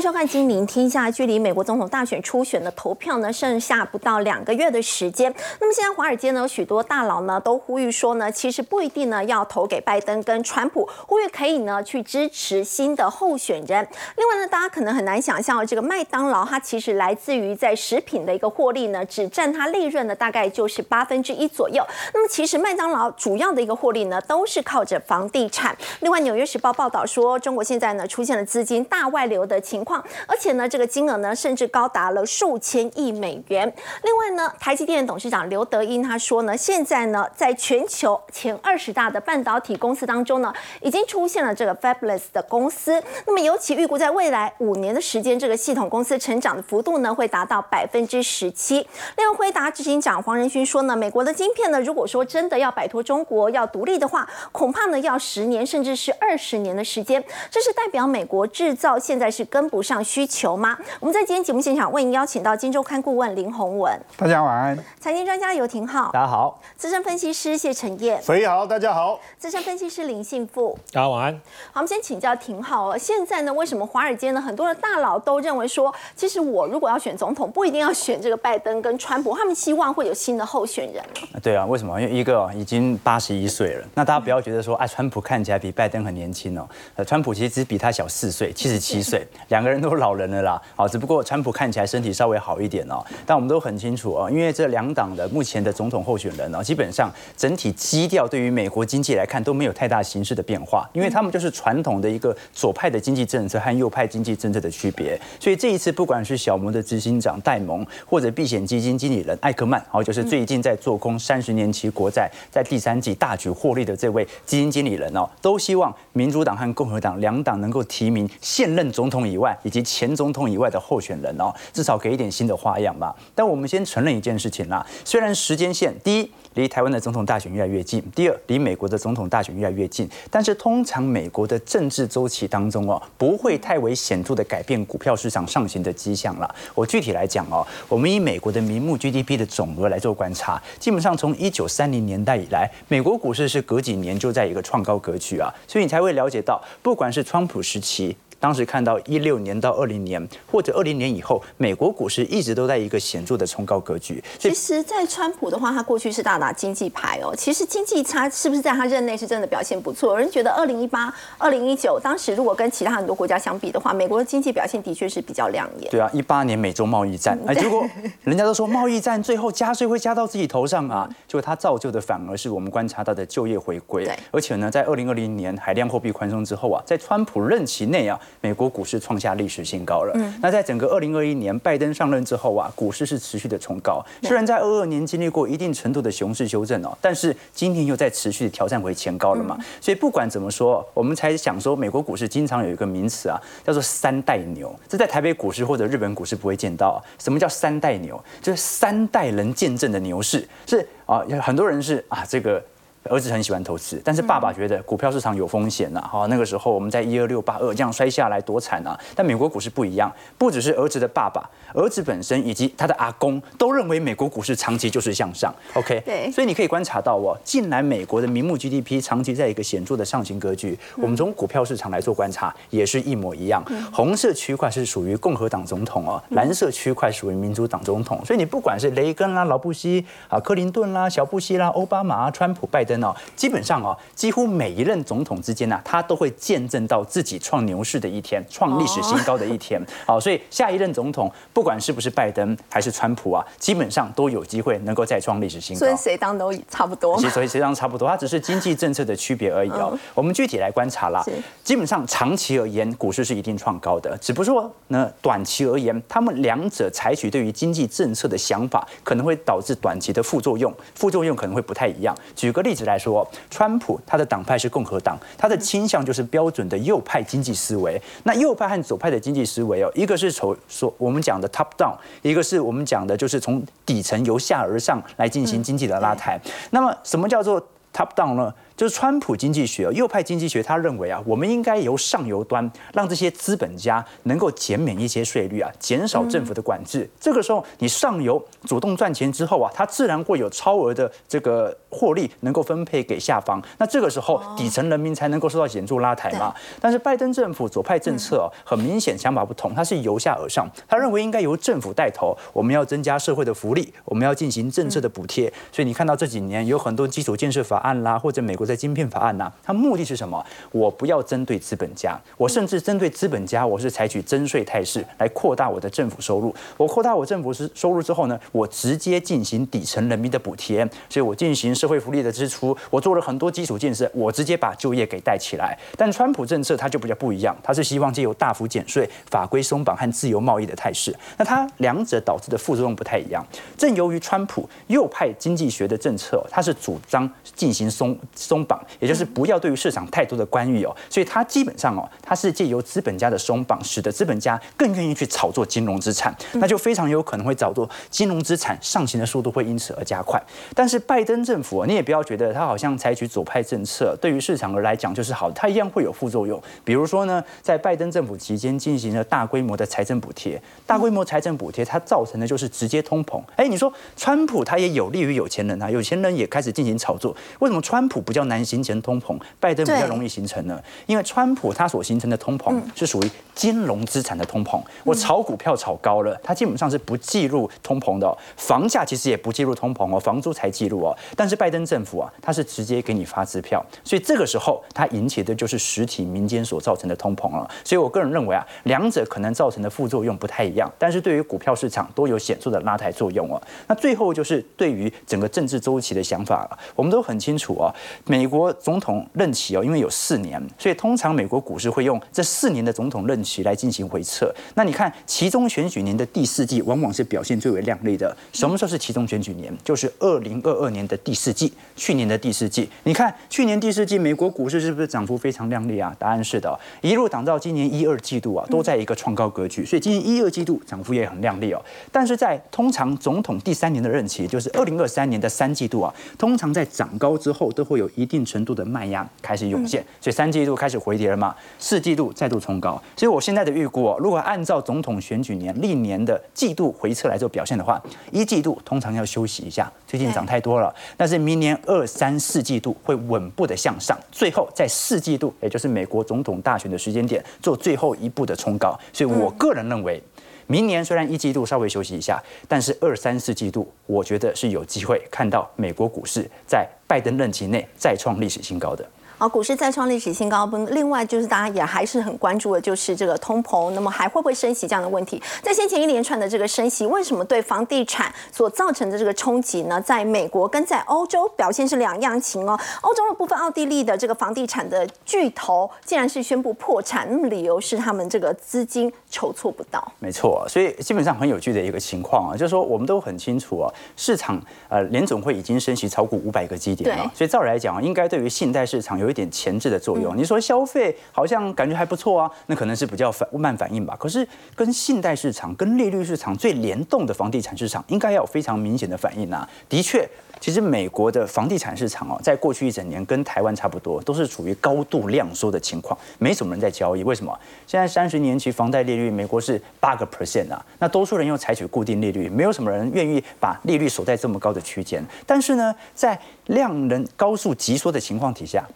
[0.00, 1.08] 收看《金明天下》。
[1.12, 5.34] 距离美国总统大选初选的投票呢，剩下不到两个月的时间。
[5.60, 13.86] 那么现在华尔街呢，有许多大佬呢都呼吁说呢，其实不一定呢要投给拜登跟川普，呼吁可以呢去支持新的候选人。
[14.16, 21.84] 另外呢，大家可能很难想象，这个麦当劳它其实来自于在食品的一个获利呢，只占它利润的大概就是八分之一左右。
[22.14, 25.76] 那么其实麦当劳主要的一个获利呢，都是靠着房地产。
[26.00, 29.89] 另外，《纽约时报》报道说，中国现在呢出现了资金大外流的情况，
[30.26, 33.72] 而且呢，这个金额呢甚至高达了数千亿美元。
[34.02, 43.02] 另外呢，台积电董事长刘德英他说呢，现在呢，在全球前二十大的半导体公司当中呢，已经出现了这个 Fabless 的公司。
[43.26, 48.86] 那么，尤其预估在未来五年的时间，这个系统公司成长的幅度呢，会达到百分之十七。
[49.16, 57.22] 另外，辉达执行长黄仁勋说呢，美国的晶片呢，如果说真的要摆脱中国要独立的话，恐怕呢要十年甚至是二十年的时间。
[57.50, 60.76] 这是代表美国制造现在是跟不上需求吗？
[60.98, 64.78] 我们在今天节目现场为您邀请到《金周刊》顾问林宏文，大家晚安。
[65.00, 66.60] 财经专家游廷浩，大家好。
[66.76, 69.18] 资深分析师谢承彦，所以好，大家好。
[69.38, 71.32] 资深分析师林信富，大家晚安。
[71.72, 72.98] 好，我们先请教廷浩哦。
[72.98, 81.40] 现在呢，为什么华尔街呢很多的大佬都认为说，其实我如果要选总统，不一定要选这个拜登跟川普，他们希望会有新的候选人呢？
[81.42, 82.00] 对啊，为什么？
[82.00, 86.68] 因为一个已经八十一岁了，那大家不要觉得说，哎，川普看起来比拜登很年轻哦。
[86.96, 90.60] 呃，川普其实只比他小四岁，七十七岁，两个人都老人了啦。
[90.74, 93.04] 好，只不过川普看起来身体稍微好一点哦。
[93.26, 105.18] 但我们都很清楚哦，因为这两党的目前的总统候选人呢，基本上整体基调对于美国经济来看都没有太大形式的变化，因为他们就是传统的一个左派的经济政策和右派经济政策的区别。
[105.38, 123.14] 所以这一次，不管是小摩的执行长戴蒙，或者避险基金经理人艾克曼，好，就是最近在做空三十年期国债，在第三季大举获利的这位基金经理人哦，都希望民主党和共和党两党能够提名现任总统以外以及前总统以外的候选人哦，至少给一点新的花样吧。
[123.34, 136.54] 但我们先承认一件事情啦，虽然时间线第一离台湾的总统大选越来越近，第二离美国的总统大选越来越近，但是通常美国的政治周期当中哦，不会太为显著的改变股票市场上行的迹象了。
[136.74, 148.16] 我具体来讲哦，我们以美国的名目 GDP 的总额来做观察，基本上从一九三零年代以来，美国股市是隔几年就在一个创高格局啊，所以你才会了解到，不管是川普时期。
[148.40, 154.22] 当时看到一六年到二零年，或者二零年以后，美国股市一直都在一个显著的冲高格局。
[154.38, 157.36] 其实，在川普的话，他过去是大打经济牌哦。
[157.36, 160.12] 其实经济差是不是在他任内是真的表现不错？
[160.12, 165.90] 有人觉得二零一八、二零一九，当时如果跟其他很多国家相比的话，美国的经济表现的确是比较亮眼。
[165.90, 167.86] 对啊，一八年美洲贸易战，哎，结果
[168.24, 174.06] 人家都说贸易战最后加税会加到自己头上啊，结果它造就的反而是我们观察到的就业回归。
[174.06, 180.12] 对，而且呢，在二零二零年海量货币宽松之后啊，在川普任期内啊，美国股市创下历史新高了。
[180.14, 184.04] 嗯，那在整个二零二一年拜登上任之后啊，股市是持续的冲高。
[184.22, 189.58] 虽然在二二年经历过一定程度的熊市修正哦，但是今年又在持续的挑战回前高了嘛。
[189.80, 194.74] 所以不管怎么说，我们才想说，美国股市经常有一个名词啊，叫做三代牛。
[194.88, 197.02] 这在台北股市或者日本股市不会见到。
[197.18, 198.22] 什么叫三代牛？
[198.40, 200.48] 就是三代人见证的牛市。
[200.66, 202.62] 是啊，很多人是啊这个。
[203.04, 206.00] 儿子很喜欢投资，但是爸爸觉得股票市场有风险呐。
[206.00, 208.98] 哈，那个时候我们在一二六八二这样摔下来多惨啊！
[209.16, 215.50] 但美国股市不一样，不只是儿子的爸爸，儿子本身以及他的阿公都认为美国股市长期就是向上。
[215.72, 220.78] OK，对，所以你可以观察到哦，近来美国的名目 GDP 长期在一个显著的上行格局。
[220.96, 223.64] 我们从股票市场来做观察，也是一模一样。
[223.90, 228.22] 红色区块是属于共和党总统哦，蓝色区块属于民主党总统。
[228.26, 232.89] 所以你不管是雷根啦、劳布希啊、克林顿啦、小布希啦、奥巴马、川普、拜登。
[233.04, 239.80] 哦，基本上哦，几乎每一任总统之间呢，他都会见证到自己创牛市的一天，创历史新高的一天。
[240.06, 245.80] 好， 所以下一任总统，不管是不是拜登还是川普啊，基本上都有机会能够再创历史新高。
[245.80, 247.16] 所以谁当都差不多。
[247.18, 249.98] 其实所以谁当差不多，它只是经济政策的区别而已哦。
[250.14, 251.24] 我们具体来观察啦，
[251.62, 254.16] 基本上长期而言，股市是一定创高的。
[254.18, 262.16] 只不过呢，短期而言，他们两者采取对于经济政策的想法，可能会导致短期的副作用，副作用可能会不太一样。
[262.34, 268.00] 举个例子来说，川普他的党派是共和党，他的倾向就是标准的右派经济思维。
[268.24, 276.40] 那右派和左派的经济思维哦，一个是从所我们讲的 top down，一个是我们讲的就是从底层由下而上来进行经济的拉抬。
[276.70, 277.60] 那么什么叫做
[277.92, 278.52] top down 呢？
[278.80, 287.06] 就是川普经济学，右派经济学，他认为啊，我们应该由上游端让这些资本家能够减免一些税率啊，减少政府的管制。
[287.20, 293.62] 这个时候，你上游主动赚钱之后啊，他自然会有超额的这个获利能够分配给下方。
[293.76, 296.54] 那这个时候，底层人民才能够受到显著拉抬嘛。
[296.80, 305.52] 但是拜登政府左派政策很明显想法不同，他是由下而上，他认为应该由政府带头，我们要增加社会的福利，我们要进行政策的补贴。
[305.70, 308.69] 所以你看到这几年有很多基础建设法案啦，或者美国。
[308.70, 310.44] 在晶片法案呐，它目的是什么？
[310.70, 316.54] 我不要针对资本家，我甚至针对资本家，我是采取征税态势来扩大我的政府收入。
[316.76, 325.76] 我扩大我政府是收入之后呢，我直接进行底层人民的补贴，所以我进行社会福利的支出，我做了很多基础建设，我直接把就业给带起来。
[325.96, 331.12] 但川普政策它就比较不一样，它是希望借由大幅减税、法规松绑和自由贸易的态势。
[331.36, 333.44] 那它两者导致的副作用不太一样。
[333.76, 338.16] 正由于川普右派经济学的政策，它是主张进行松
[338.50, 338.60] 松。
[338.70, 350.40] 绑，也就是不要对于市场太多的干预哦，所以它基本上哦，它是借由资本家的松绑，使得资本家更愿意去炒作金融资产，那就非常有可能会炒作金融资产上行的速度会因此而加快。
[350.74, 356.62] 但是拜登政府，你也不要觉得他好像采取左派政策，对于市场而来讲就是好，它一样会有副作用。
[356.84, 363.42] 比如说呢，在拜登政府期间进行了大规模的财政补贴，大规模财政补贴它造成的就是直接通膨。
[363.56, 368.39] 哎，你说川普他也有利于有钱人啊，有钱人也开始进行炒作，为什么川普不叫？
[368.44, 370.80] 难形成通膨，拜登比较容易形成呢？
[371.06, 374.80] 因为川普他所形成的通膨是属于金融资产的通膨。
[375.04, 378.36] 我炒股票炒高了，它基本上是不计入通膨的。
[378.56, 381.16] 房价其实也不计入通膨哦，房租才计入哦。
[381.36, 387.70] 但是拜登政府啊，它是直接给你发支票，所以这个时候它引起的就是实体民间所造成的通膨了。
[387.84, 393.60] 所以我个人认为啊，两者可能造成的副作用不太一样，但是对于股票市场都有显著的拉抬作用哦。
[393.86, 397.94] 那最后就是对于整个政治周期的想法了，我们都很清楚啊，
[398.26, 398.29] 美。
[398.30, 404.54] 美国总统任期哦，因为有四年，所以通常美国股市会用这四年的总统任期来进行回测。
[404.76, 408.36] 那你看，其中选举年的第四季往往是表现最为亮丽的。
[408.52, 409.76] 什么时候是其中选举年？
[409.82, 412.88] 就是二零二二年的第四季，去年的第四季。
[413.02, 416.14] 你看，去年第四季美国股市是不是涨幅非常亮丽啊？
[416.16, 419.84] 答案是的，一路涨到今年一二季度啊，都在一个创高格局。
[419.84, 421.84] 所以今年一二季度涨幅也很亮丽哦。
[422.12, 428.30] 但是在通常总统第三年的任期，就是二零二三年的三季度啊，通常在涨高之后都会有一。
[428.30, 432.90] 定程度的卖压开始涌现，所以三季度开始回跌了嘛，四季度再度冲高。
[433.16, 438.00] 所以我现在的预估哦，如果按照总统选举年历年的季度回撤来做表现的话，
[438.30, 440.94] 一季度通常要休息一下，最近涨太多了。
[441.16, 448.96] 但是明年二三四季度会稳步的向上，最后在四季度，也就是美国总统大选的时间点做最后一步的冲高。
[449.12, 450.22] 所以我个人认为，
[450.70, 456.88] 明年虽然一季度稍微休息一下，但是二三四季度我觉得是有机会看到美国股市在。
[457.10, 459.04] 拜登任期内再创历史新高的。
[459.40, 460.66] 好，股市再创历史新高。
[460.66, 465.42] 不，另外就是大家也还是很关注的，就是这个通膨，那么还会不会升息这样的问题？
[465.62, 469.98] 在先前一连串的这个升息，为什么对房地产所造成的这个冲击呢？
[469.98, 472.78] 在美国跟在欧洲表现是两样情哦。
[473.00, 480.06] 欧洲的部分，奥地利的这个房地产的巨头竟然是宣布破产，那么理由是他们这个资金筹措不到。
[480.18, 484.60] 没错，所以基本上很有趣的一个情况啊，就是说我们都很清楚啊，市场
[484.90, 489.29] 呃联总会已经升息超过五百个基点了，所以照理来讲，应该对于信贷市场有。
[489.30, 494.16] 一点前置的作用，你说消费好像感觉还不错啊，那可能是比较反慢反应吧。
[494.18, 499.68] 可是跟信贷市场、跟利率市场最联动的房地产市场，应该要有非常明显的反应啊。
[499.88, 500.28] 的确，
[500.60, 507.22] 其实美国的房地产市场哦，在过去一整年跟台湾差不多，都是处于高度量缩的情况，没什么人在交易。
[507.22, 507.58] 为什么？
[507.86, 515.24] 现在三十年期房贷利率，美国是八个 percent 啊，那多数人又采取固定利率，没有什么人愿意把利率锁在这么高的区间。
[515.46, 518.86] 但是呢，在量能高速急缩的情况底下。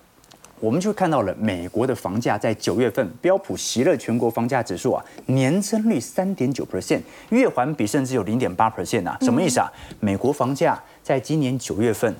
[0.64, 9.70] 我们就看到了美国的房价在九月份标普席勒全国房价指数啊，年增率三点九 percent，月环比甚至有零点八 percent 啊，什么意思啊？
[10.00, 12.14] 美国房价在今年九月份。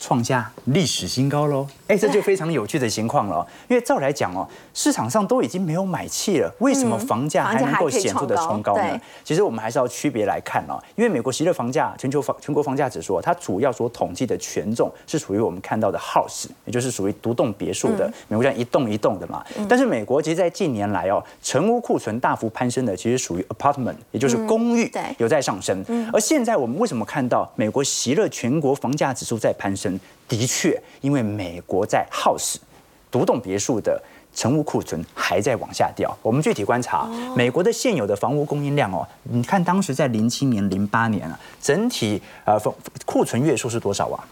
[0.00, 1.66] 创下历史新高喽！
[1.86, 3.46] 哎，这就非常有趣的情况了。
[3.68, 8.98] 因为照来讲哦，市场上都已经没有买气了，为什么房价还能够显著的冲高呢？
[9.22, 10.80] 其实我们还是要区别来看哦。
[10.96, 18.10] 因为美国席勒房价全球房全国房价指数，它主要所统计的权重是属于我们看到的 house，也就是属于独栋别墅的。
[18.28, 19.44] 美国这样一栋一栋的嘛。
[19.68, 25.84] 但是美国其实，在近年来哦，成屋库存大幅攀升的，其实属于 apartment，也就是公寓，有在上升。
[26.10, 29.89] 而现在我们为什么看到美国席勒全国房价指数在攀升？
[30.28, 32.56] 的确，因为美国在 house
[33.10, 34.00] 独栋别墅的
[34.34, 36.16] 成屋库存还在往下掉。
[36.22, 42.58] 我们具体观察美国的现有的房屋供应量哦，你看当时在零七年、零八年啊，整体呃
[43.04, 44.22] 库存月数是多少啊？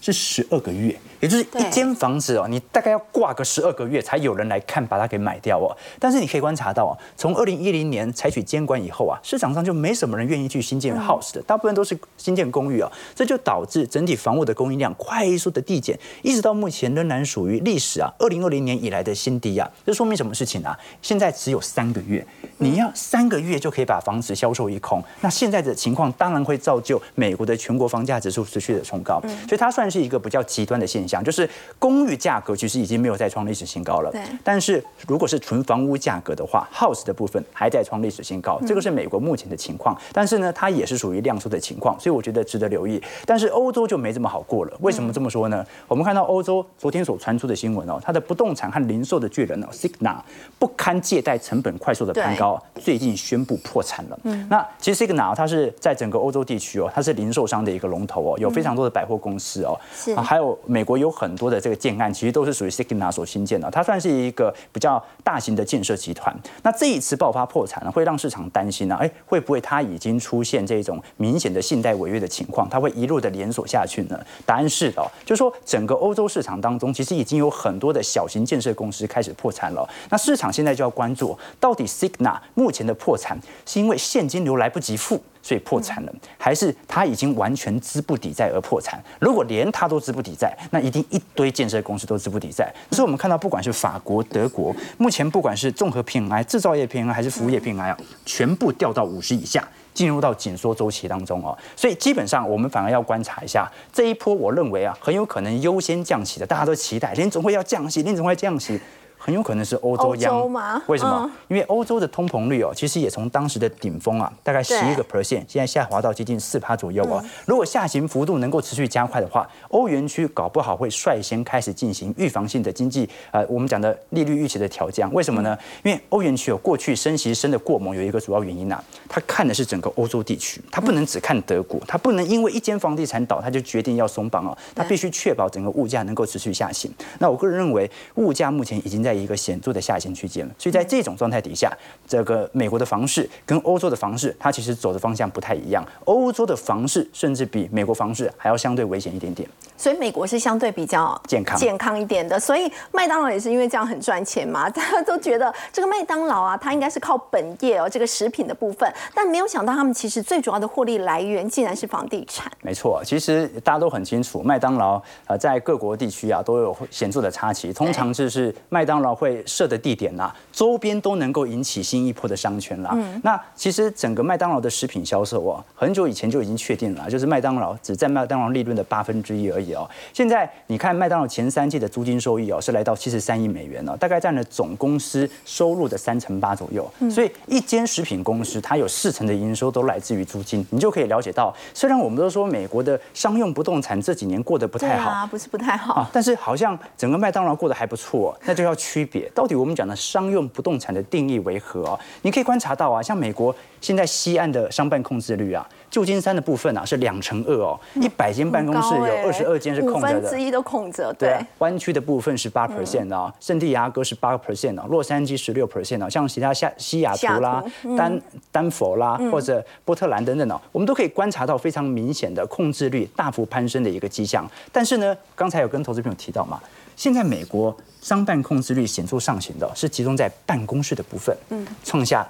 [0.00, 0.94] 是十二个月。
[1.20, 5.76] 也就是一间房子哦，你大概要挂个十二个月才有人来看，把它给买掉哦。
[5.98, 19.70] 但是你可以观察到哦，从二零一零年采取监管以后啊，市场上就没什么人愿意去新建 house 的，大部分都是新建公寓啊，这就导致整体房屋的供应量快速的递减，一直到目前仍然属于历史啊二零二零年以来的新低啊。
[19.84, 20.78] 这说明什么事情啊？
[21.02, 22.24] 现在只有三个月，
[22.58, 31.48] 你要三个月就可以把房子销售一空，那现在的情况当然会造就美国的全国房价指数持续的冲高，所以它算是一个比较极端的现象，就是
[31.78, 43.00] 公寓价格其实已经没有再创历史新高了对，但是如果是纯房屋价格的话，house 的部分还在创历史新高，这个是美国目前的情况，但是呢，它也是属于量缩的情况，所以我觉得值得留意。
[43.24, 45.64] 但是欧洲就没这么好过了，为什么这么说呢？
[45.86, 50.16] 我们看到欧洲昨天所传出的新闻哦，它的不动产和零售的巨人哦，Signa
[50.58, 54.18] 不堪借贷成本快速的攀高，最近宣布破产了。
[54.24, 66.34] 嗯那其实 Signa 它是在整个欧洲地区哦，它是零售商的一个龙头哦，有非常多的百货公司哦，是啊还有美国有很多的这个建案，其实都是属于 Signa 所新建的，它算是一个比较大型的建设集团。
[66.62, 74.18] 那这一次爆发破产呢，会让市场担心呢、哎，会不会它已经出现这种明显的信贷违约的情况，它会一路的连锁下去呢？
[74.44, 79.88] 答案是的、哦，就是说整个欧洲市场当中，其实已经有很多的小型建设公司开始破产了。
[80.10, 85.22] 那市场现在就要关注，到底 Signa 目前的破产是因为现金流来不及付？
[85.48, 89.02] 所以破产了，还是他已经完全资不抵债而破产？
[89.18, 92.70] 如果连他都资不抵债，那一定一堆建设公司都资不抵债。
[92.90, 99.66] 所以我们看到，不管是法国、德国，目前不管是综合 PMI、制造业 PMI 还是服务业 PMI 啊，全部掉到五十以下。
[99.94, 108.78] 进入到紧缩周期当中哦，所以基本上我们反而要观察一下这一波，我认为啊，很有可能优先降息的，大家都期待联总会要降息，联总会降息。
[109.18, 111.22] 很有可能是欧洲央洲吗为什么？
[111.24, 117.24] 嗯因为欧洲的通膨率哦，其实也从当时的顶峰啊，大概十一个 percent，现在下滑到接近四趴左右哦。
[117.46, 125.10] 如果下行幅度能够持续加快的话，欧元区搞不好会率先开始进行预防性的经济呃，我们讲的利率预期的调降。
[125.14, 125.56] 为什么呢？
[125.82, 136.92] 因为欧元区有过去升息升的过猛，有一个主要原因啊，它看的是整个欧洲地区，它不能只看德国，它不能因为一间房地产倒，它就决定要松绑哦，它必须确保整个物价能够持续下行。
[137.18, 141.72] 那我个人认为，物价目前已经在一个显著的下行区间了，所以在这种状态底下，
[142.06, 145.86] 这个美国的房市跟欧洲的房市，它其实走的方向不太一样。
[146.04, 149.48] 欧洲的房市甚至比美国房市还要相对危险一点点。
[149.76, 162.50] 所以美国是相对比较健康健康一点的，所以麦当劳也是因为这样很赚钱嘛， 大家都觉得这个麦当劳啊，它应该是靠本业哦，这个食品的部分，但没有想到他们其实最主要的获利来源竟然是房地产。
[162.60, 172.96] 没错，其实大家都很清楚，麦当劳呃在各国地区啊都有显著的差旗，通常就是麦当劳会设的地点呐、周边都能够引起新一波的商圈啦。
[173.22, 179.88] 那其实整个麦当劳的食品销售哦，很久以前就已经确定了，就是麦当劳只占麦当劳利润的八分之一而已哦。
[180.12, 186.88] 现在你看麦当劳前三季的租金收益哦是来到七十三亿美元哦，大概占了总公司收入的三成八左右。
[187.10, 195.10] 所以一间食品公司它有四成的营收都来自于租金，你就可以了解到，虽然我们都说美国的商用不动产这几年过得不太好。
[195.10, 195.94] 啊，不是不太好。
[195.94, 202.00] 啊，但是好像整个麦当劳过得还不错，那就要区别到底我们讲的商用不动产的定义为何哦？
[202.22, 210.40] 你可以观察到啊，像美国现在西岸的商办控制率啊，旧金山的部分啊是两成二哦，一百间办公室有二十二间是空着的五分之。
[210.40, 217.62] 一都空着，对对啊，湾区的部分是八 percent 啊，圣地亚哥是八 percent 啊，洛杉矶十六 percent 啊，像其他下西雅图啦
[217.94, 218.18] 丹
[218.50, 224.48] 丹佛啦或者波特兰等等哦，我们都可以观察到非常明显的控制率大幅攀升的一个迹象。
[224.72, 226.58] 但是呢，刚才有跟投资朋友提到嘛，
[226.98, 232.28] 现在美国商办控制率显著上行的是集中在办公室的部分，嗯，创下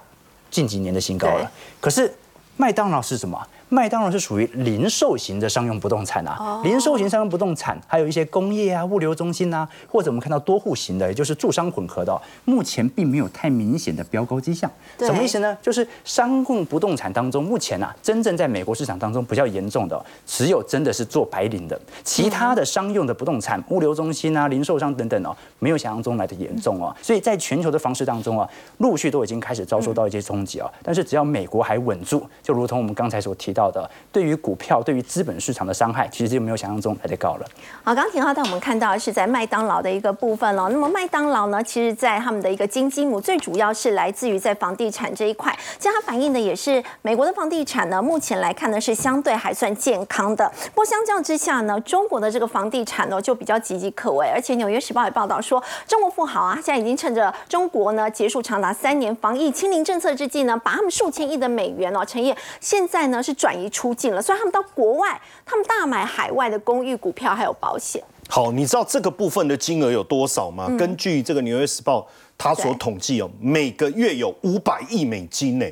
[0.50, 1.50] 近几年的新高了。
[1.80, 2.14] 可是
[2.58, 3.48] 麦当劳是什么？
[3.70, 14.70] 麦当劳是属于零售型的商用不动产啊，零售型商用不动产，还有一些工业啊、物流中心啊，或者我们看到多户型的，也就是住商混合的哦，目前并没有太明显的标高迹象。
[14.98, 15.56] 什么意思呢？
[15.60, 26.94] 就是商用不动产当中，目前啊，真正在美国市场当中比较严重的哦，只有真的是做白领的，其他的商用的不动产、物流中心啊、零售商等等哦，没有想象中来的严重哦。
[27.02, 28.48] 所以在全球的房市当中啊，
[28.78, 30.70] 陆续都已经开始遭受到一些冲击啊。
[30.82, 37.46] 但是只要美国还稳住，就如同我们刚才所提到到的，对于股票、对于资本市场的伤害，其实就没有想象中来的高了。
[37.82, 40.68] 好，刚刚田浩带我们看到是在麦当劳的一个部分了。
[40.68, 45.52] 那么麦当劳呢，其实在他们的一个金鸡母，最主要是来自于在房地产这一块。
[45.78, 50.48] 其实它反映的也是美国的房地产呢，目前来看呢是相对还算健康的。
[50.66, 54.28] 不过相较之下呢，中国的这个房地产呢就比较岌岌可危。
[54.28, 68.02] 而且《纽约时报》也报道说，中国富豪啊，现在已经趁着中国呢结束长达三年防疫清零政策之际呢，把他们数千亿的美元哦，陈烨现在呢是转移出境了，所以他们到国外，他们大买海外的公寓、股票还有保险。
[68.28, 70.69] 好，你知道这个部分的金额有多少吗？
[70.78, 72.00] 根据这个《纽约时报》
[72.37, 75.67] 他所统计哦，每个月有五百亿美金呢。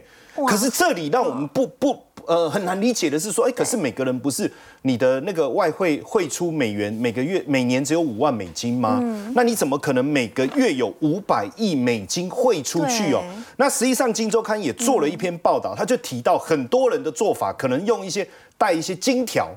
[0.47, 4.51] 可是这里让我们不不呃很难理解的是说，哎，可是每个人不是
[4.83, 9.01] 你的那个外汇汇出美元每个月每年只有五万美金吗？
[9.35, 13.23] 那你怎么可能每个月有五百亿美金汇出去哦？
[13.57, 18.29] 那实际上《金周刊》也做了一篇报道，他就提到很多人的做法可能用一些
[18.59, 19.49] 带一些金条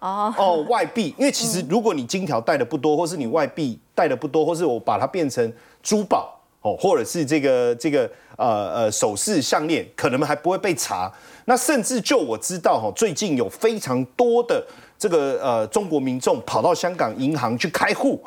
[0.00, 6.37] 哦哦外币，因为其实如果你金条带的不多，或是你外币带的不多，或是我把它变成珠宝。
[6.60, 11.10] 哦，或者是这个这个呃呃首饰项链，可能还不会被查。
[11.44, 14.62] 那甚至就我知道哈，最近有非常多的
[14.98, 18.22] 这个呃中国民众跑到香港银行去开户，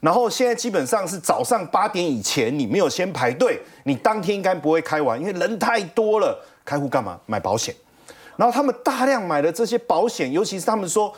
[0.00, 6.38] 然后现在基本上是早上八点以前，你没有先排队，你当天应该不会开完，因为人太多了。
[6.64, 7.18] 开户干嘛？
[7.26, 7.74] 买保险。
[8.36, 11.12] 然后他们大量买了这些保险，尤其是他们说。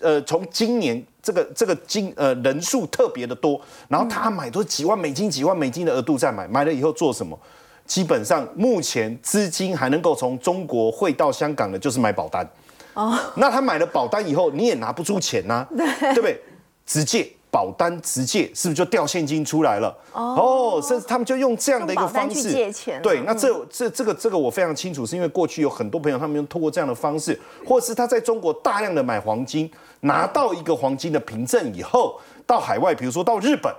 [0.00, 7.38] 呃，从今年这个这个金呃人数特别的多，然后他买都是几万美金、几万美金的额度在买，买了以后做什么？
[7.84, 12.48] 基本上目前资金还能够从中国汇到香港的，就是买保单。
[12.94, 16.40] 哦，那他买了保单以后，你也拿不出钱呐，对不对？
[16.86, 17.28] 直接。
[17.52, 19.94] 保单直借是不是就掉现金出来了？
[20.14, 22.98] 哦，甚至他们就用这样的一个方式借钱。
[23.02, 29.70] 对，那这这这个这个我非常清楚，是因为过去有很多朋友他们用通过这样的方式，或是他在中国大量的买黄金，
[30.02, 33.74] 拿到一个黄金的凭证以后，到海外，比如说到日本，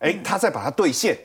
[0.00, 1.16] 哎，他再把它兑现，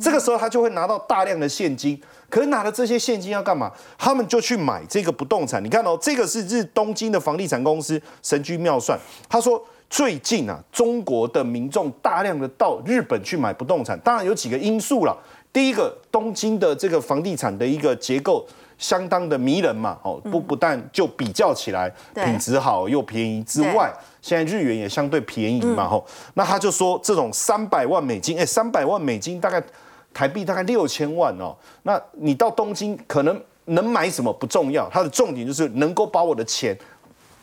[0.00, 1.98] 这个时候他就会拿到大量的现金。
[2.28, 3.72] 可是拿了这些现金要干嘛？
[3.96, 5.64] 他们就去买这个不动产。
[5.64, 9.64] 你看哦，这个是日东京的房地产公司神居妙算，他说。
[9.88, 15.16] 最近啊，中国的民众大量的到日本去买不动产，当然有几个因素了。
[15.52, 18.44] 第一个，东京的这个房地产的一个结构
[18.78, 26.06] 相当的迷人嘛，哦，不不但就比较起来品质好又便宜之外，现在日元也相对便宜嘛，吼。
[26.34, 29.62] 那他就说这种三百万美金，哎，三百万美金大概
[30.12, 31.56] 台币大概六千万哦。
[31.84, 36.76] 那你到东京可能能买什么不重要，它的重点就是能够把我的钱。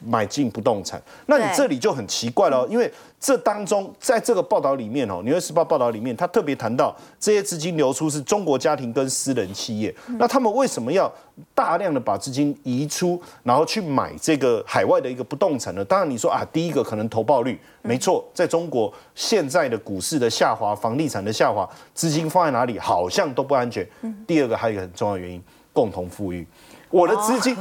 [0.06, 11.12] 买进不动产，那你这里就很奇怪了，因为这当中在这个报道里面哦，《纽约时报》报道里面，他特别谈到这些资金流出是中国家庭跟私人企业，那他们为什么要
[11.56, 15.86] 大量的把资金移出，然后去买这个海外的一个不动产呢？
[15.86, 23.88] 当然你说啊，第一个可能投报率没错，在中国现在的股市的下滑、房地产的下滑，资金放在哪里好像都不安全。
[24.28, 26.46] 第二个还有一个很重要的原因，共同富裕，
[26.90, 27.56] 我的资金。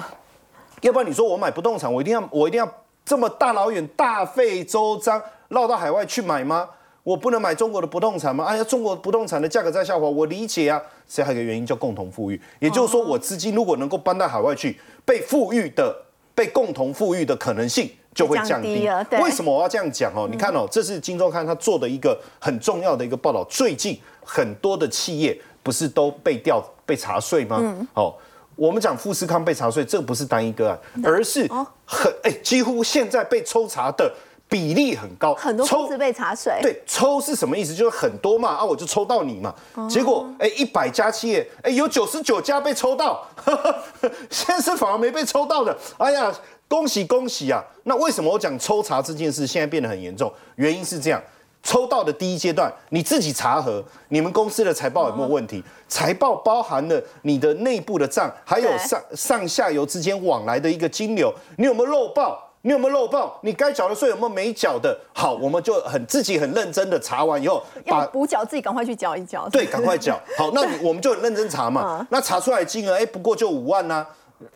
[0.83, 2.69] 要不然你说我买不动产，我一定要我一定要
[3.05, 6.69] 这么大老远大费周章绕到海外去买吗？
[7.05, 8.45] 我不能买中国的不动产吗？
[8.45, 10.81] 哎呀，中国不动产的价格在下滑，我理解啊。
[11.07, 15.95] 所以还有一个原因叫共同富裕，也就是说我资金如果能够搬到海外去，被富裕的、
[16.35, 18.89] 被共同富裕的可能性就会降低。
[19.21, 20.29] 为什么我要这样讲哦？
[20.31, 23.45] 你看哦，这是金周刊他做的一个很重要的一个报道。
[23.45, 27.87] 最近很多的企业不是都被调被查税吗？
[27.95, 28.15] 哦。
[28.57, 31.49] 我们讲富士康被查税，这不是单一个案，而是
[31.85, 34.13] 很哎，几乎现在被抽查的
[34.49, 36.59] 比例很高，很多抽是被查税。
[36.61, 37.75] 对，抽是什么意思？
[37.75, 39.55] 就是很多嘛，啊，我就抽到你嘛。
[39.89, 43.27] 结果哎，一百家企业，哎，有九十九家被抽到，
[44.31, 45.77] 现在是反而没被抽到的。
[45.97, 46.33] 哎呀，
[46.69, 47.63] 恭喜恭喜啊！
[47.85, 50.33] 那为什么我讲抽查这件事现在变得很严重？
[50.57, 51.23] 原因是这样。
[51.63, 55.63] 抽到的第一阶段，你自己查核你们公司的财报有没有问题？
[55.89, 62.49] 财报包含了你的内部的账，还有上上下游之间往来的一个金流，你有没有漏报？
[62.65, 63.39] 你有没有漏报？
[63.43, 64.97] 你该缴的税有没有没缴的？
[65.13, 69.49] 好，我们就很自己很认真的查完以后，把补缴自己赶快去缴一缴。
[69.49, 70.19] 对，赶快缴。
[70.39, 72.07] 好，那我们就很认真查嘛。
[72.11, 74.07] 那查出来金额，哎，不过就五万呐，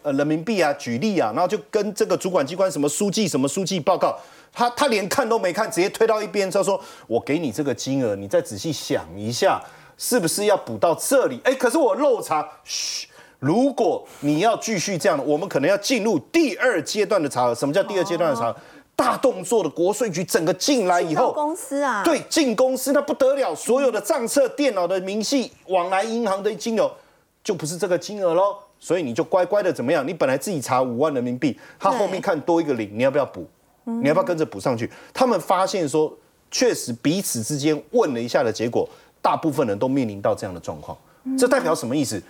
[0.02, 4.16] 呃，人民币啊，举例啊，然后就跟这个主管机关什么书记什么书记报告。
[4.56, 6.50] 他他连看都没看，直接推到一边。
[6.50, 9.62] 他说：“我给你这个金额，你再仔细想一下，
[9.98, 12.48] 是不是要补到这里？”哎，可是我漏查。
[12.64, 13.06] 嘘，
[13.38, 17.54] 如果你要继续这样，我们可能要进入第二阶段的查核。
[17.54, 18.58] 什么叫第二阶段的查核？
[18.96, 26.90] 大动作的国税局整个进来以后，公司啊，对，进公司那不得了，所有的账册、电脑的明细、往来银行的金额，
[27.44, 28.56] 就不是这个金额喽。
[28.80, 30.08] 所以你就乖乖的怎么样？
[30.08, 33.46] 你本来自己查五万人民币，他后面看多一个零，你要不要补？
[33.86, 34.90] 你要不要跟着补上去？
[35.14, 36.12] 他们发现说，
[36.50, 38.88] 确实彼此之间问了一下的结果，
[39.22, 40.96] 大部分人都面临到这样的状况。
[41.38, 42.22] 这代表什么意思？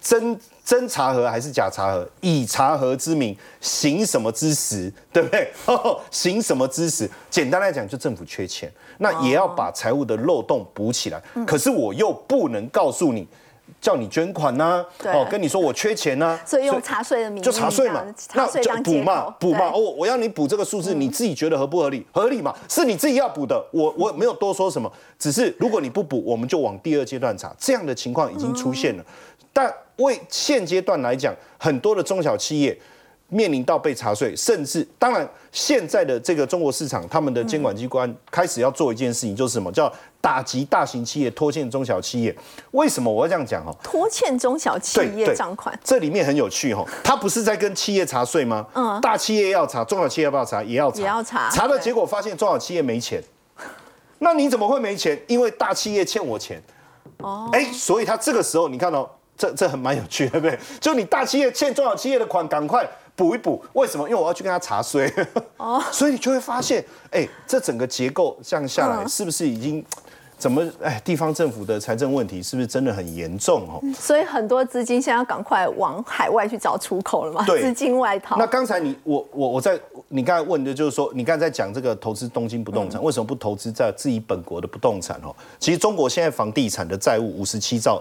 [0.00, 2.08] 真真查核还是假查核？
[2.20, 4.92] 以查核之名行什么之实？
[5.12, 5.50] 对不对？
[6.12, 7.10] 行什么之实？
[7.28, 11.20] 简单来讲，就政府缺钱，那也要把财务的漏洞补起来。
[11.44, 13.26] 可是我又不能告诉你，
[13.80, 19.70] 叫你捐款呐、对哦，跟你说我缺钱呐、所以用查税的名义就查税嘛这样，查税就补嘛补嘛。
[19.72, 22.04] 哦，我要你补这个数字，你自己觉得合不合理？
[22.12, 27.54] 合理嘛，是你自己要补的，我我没有多说什么，只是如果你不补，我们就往第二阶段查。
[27.58, 29.04] 这样的情况已经出现了，
[29.52, 32.76] 但为现阶段来讲，很多的中小企业。
[33.28, 42.34] 面临到被查税，甚至当然，现在的这个中国市场，他们的监管机关开始要做一件事情，就是什么叫打击大型企业、拖欠中小企业。
[42.70, 43.62] 为什么我要这样讲？
[43.66, 48.66] 哦，拖欠中小企业账款，这里面很有趣哈、哦，他不是在跟企业查税吗？
[48.74, 50.62] 嗯，大企业要查，中小企业要不要查？
[50.62, 53.22] 也要查，也要查查的对结果发现中小企业没钱，
[54.20, 55.20] 那你怎么会没钱？
[55.26, 56.62] 因为大企业欠我钱。
[57.18, 60.58] 哦，哎，所以他这个时候你看到，这这很蛮有趣，对不对？
[60.80, 63.60] 就你大企业欠中小企业的款，赶快补一补。
[63.72, 64.08] 为什么？
[64.08, 65.12] 因为我要去跟他查税。
[65.56, 69.84] 哦， 所以你就会发现，哎，这整个结构这样下来，嗯是不是已经？
[70.38, 70.64] 怎么？
[70.80, 73.82] 哎，地方政府的财政问题是不是真的很严重哦？
[73.92, 78.36] 所以很多资金现在要赶快往海外去找出口了嘛，对资金外逃。
[78.36, 79.76] 那刚才你我我我在
[80.06, 85.20] 你刚才问的就是说，你刚才在讲这个投资东京不动产，为什么不投资在自己本国的不动产？
[85.24, 88.00] 哦，其实中国现在房地产的债务五十七兆，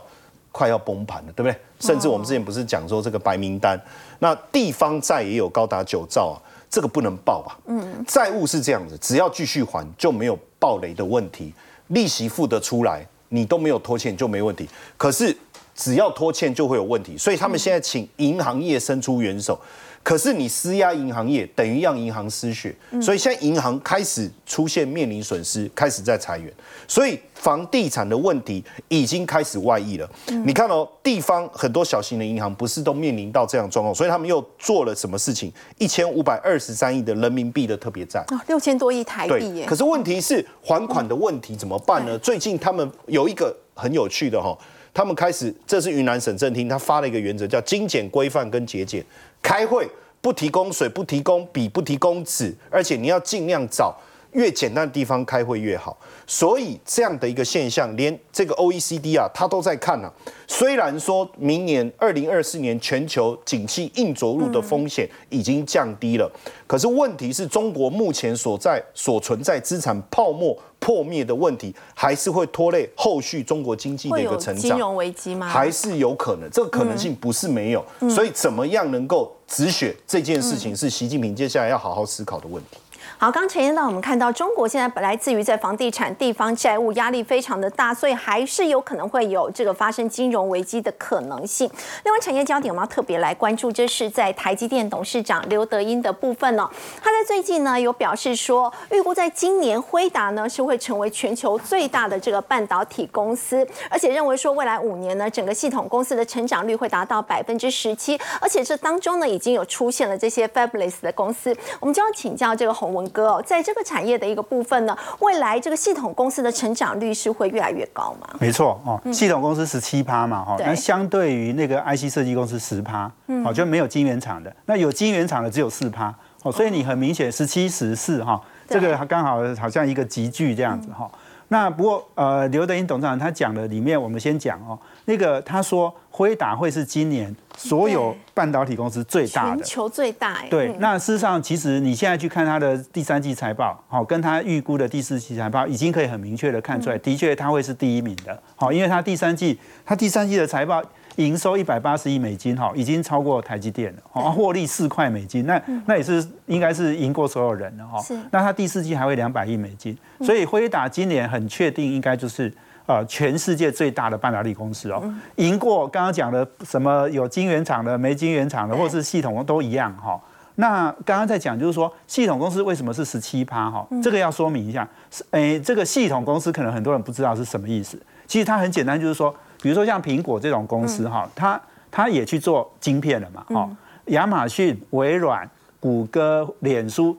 [0.51, 1.55] 快要崩盘了，对不对？
[1.79, 3.79] 甚至我们之前不是讲说这个白名单，
[4.19, 6.35] 那地方债也有高达九兆啊，
[6.69, 7.57] 这个不能报吧？
[7.67, 11.53] 嗯，债务是这样子，只要继续还就没有暴雷的问题，
[11.87, 14.67] 利息付得出来，你都没有拖欠就没问题。
[14.97, 15.35] 可是
[15.75, 19.59] 只要拖欠就会有问题，所以他们现在请银行业伸出援手。
[20.07, 26.49] 可是你施压银行业，等于让银行失血，所以现在银行开始出现面临损失，开始在裁员，
[26.87, 30.09] 所以房地产的问题已经开始外溢了。
[30.45, 35.51] 你看哦，地方很多小型的银行不是都面临到这样的状况，所以他们又做了什么事情？
[35.77, 38.23] 一千五百二十三亿的人民币的特别债。
[38.29, 39.75] 哦，六千多亿台币可！
[39.75, 42.17] 是问题是还款的问题怎么办呢？
[42.19, 44.57] 最近他们有一个很有趣的哈，
[44.93, 49.05] 他们开始，这是云南省政厅他发了一个原则，叫精简规范跟节俭。
[49.41, 49.89] 开会
[50.21, 53.95] 不提供水，不提供笔，不提供纸，而且你要尽量找
[54.31, 55.97] 越简单的地方开会越好。
[56.25, 60.11] 所以这样的一个现象，连这个 OECD 啊，他都在看啊。
[60.45, 66.29] 虽然说明年二零二四年全球景气硬着陆的风险已经降低了，
[66.65, 74.61] 可是问题是中国目前所在所存在资产泡沫破灭的问题，还是会拖累后续中国经济的一个成长。
[74.61, 75.47] 金融危机吗？
[75.47, 82.77] 还是有可能，这个可能性不是没有，所以怎么样能够止血这件事情是习近平接下来要好好思考的问题。
[83.19, 91.67] 好，刚陈彦到我们看到中国现在本来自于在房地产地方债务压力非常的大，所以还是有可能会有这个发生金融危机的可能性。
[92.05, 96.69] 另外，产业焦点我们要特别来关注，这是在台积电董事长刘德英的部分哦。
[97.01, 111.57] 他在最近呢有表示说，预估在今年辉达呢是会成为全球最大的这个半导体公司，而且认为说未来五年呢整个系统公司的成长率会达到百分之十七，而且这当中呢已经有出现了这些 Fabulous 的公司。
[111.79, 118.27] 我们就要请教这个洪文哥哦，在这个产业的一个部分呢，未来这个系统公司的成长率是会越来越高吗？
[118.39, 123.11] 没错哦，系统公司十七趴嘛，哈，对那相对于那个 IC 设计公司十趴，
[123.45, 131.09] 哦，就没有晶圆厂的，那有晶圆厂的只有四趴，哦，所以你很明显十七十四哈，对这个刚好好像一个集聚这样子哈。
[131.49, 140.75] 那不过呃，刘德英董事长他讲的里面，我们先讲哦，那个他说辉达会是今年所有半导体公司最大的，全球最大哎，对，嗯。
[140.79, 150.83] 那事实上，其实你现在去看它的第三季财报，好，跟它预估的第四季财报，已经可以很明确的看出来，的确它会是第一名的，好，因为它第三季，它第三季的财报
[151.15, 158.13] 营收一百八十亿美金，哈，已经超过台积电了，哦，获利四块美金，那那也是应该是赢过所有人了哈是。
[158.29, 162.51] 那它第四季还会两百亿美金，所以辉达今年很确定应该就是。
[162.87, 165.03] 呃，全世界最大的半导体公司哦，
[165.35, 170.19] 赢过刚刚讲的什么有晶圆厂的、没晶圆厂的，或是系统都一样哈、
[170.55, 173.85] 那刚刚在讲，就是说系统公司为什么是十七趴哈？
[174.01, 178.01] 这个要说明一下，是诶，这个系统公司可能很多人不知道是什么意思。
[178.25, 181.59] 其实它很简单，就是说，比如说像苹果这种公司哈，它
[181.91, 183.69] 它也去做晶片了嘛，哈，
[184.05, 187.15] 亚马逊、微软、谷歌、脸书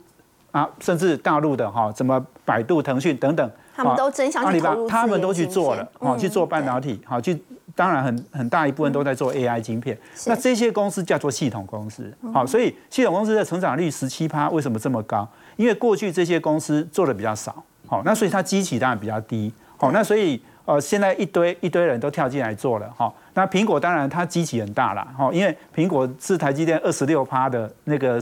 [0.51, 5.85] 啊，甚至大陆的哈，什么百度、腾讯等等，他们啊都真相去投入，他们都去做了。
[5.85, 7.41] 片，好、嗯去做半导体，好、去，
[7.77, 9.97] 当然很很大一部分都在做 AI 晶片。
[10.27, 15.29] 那这些公司叫做系统公司，好、所以系统公司的成长率十七趴，为什么这么高？
[15.55, 28.21] 因为过去这些公司做的比较少，好、那所以它基期当然比较低，好、那所以呃现在一堆一堆人都跳进来做了，哈、那苹果当然它基期很大啦，哈、因为苹果是台积电二十六趴的那个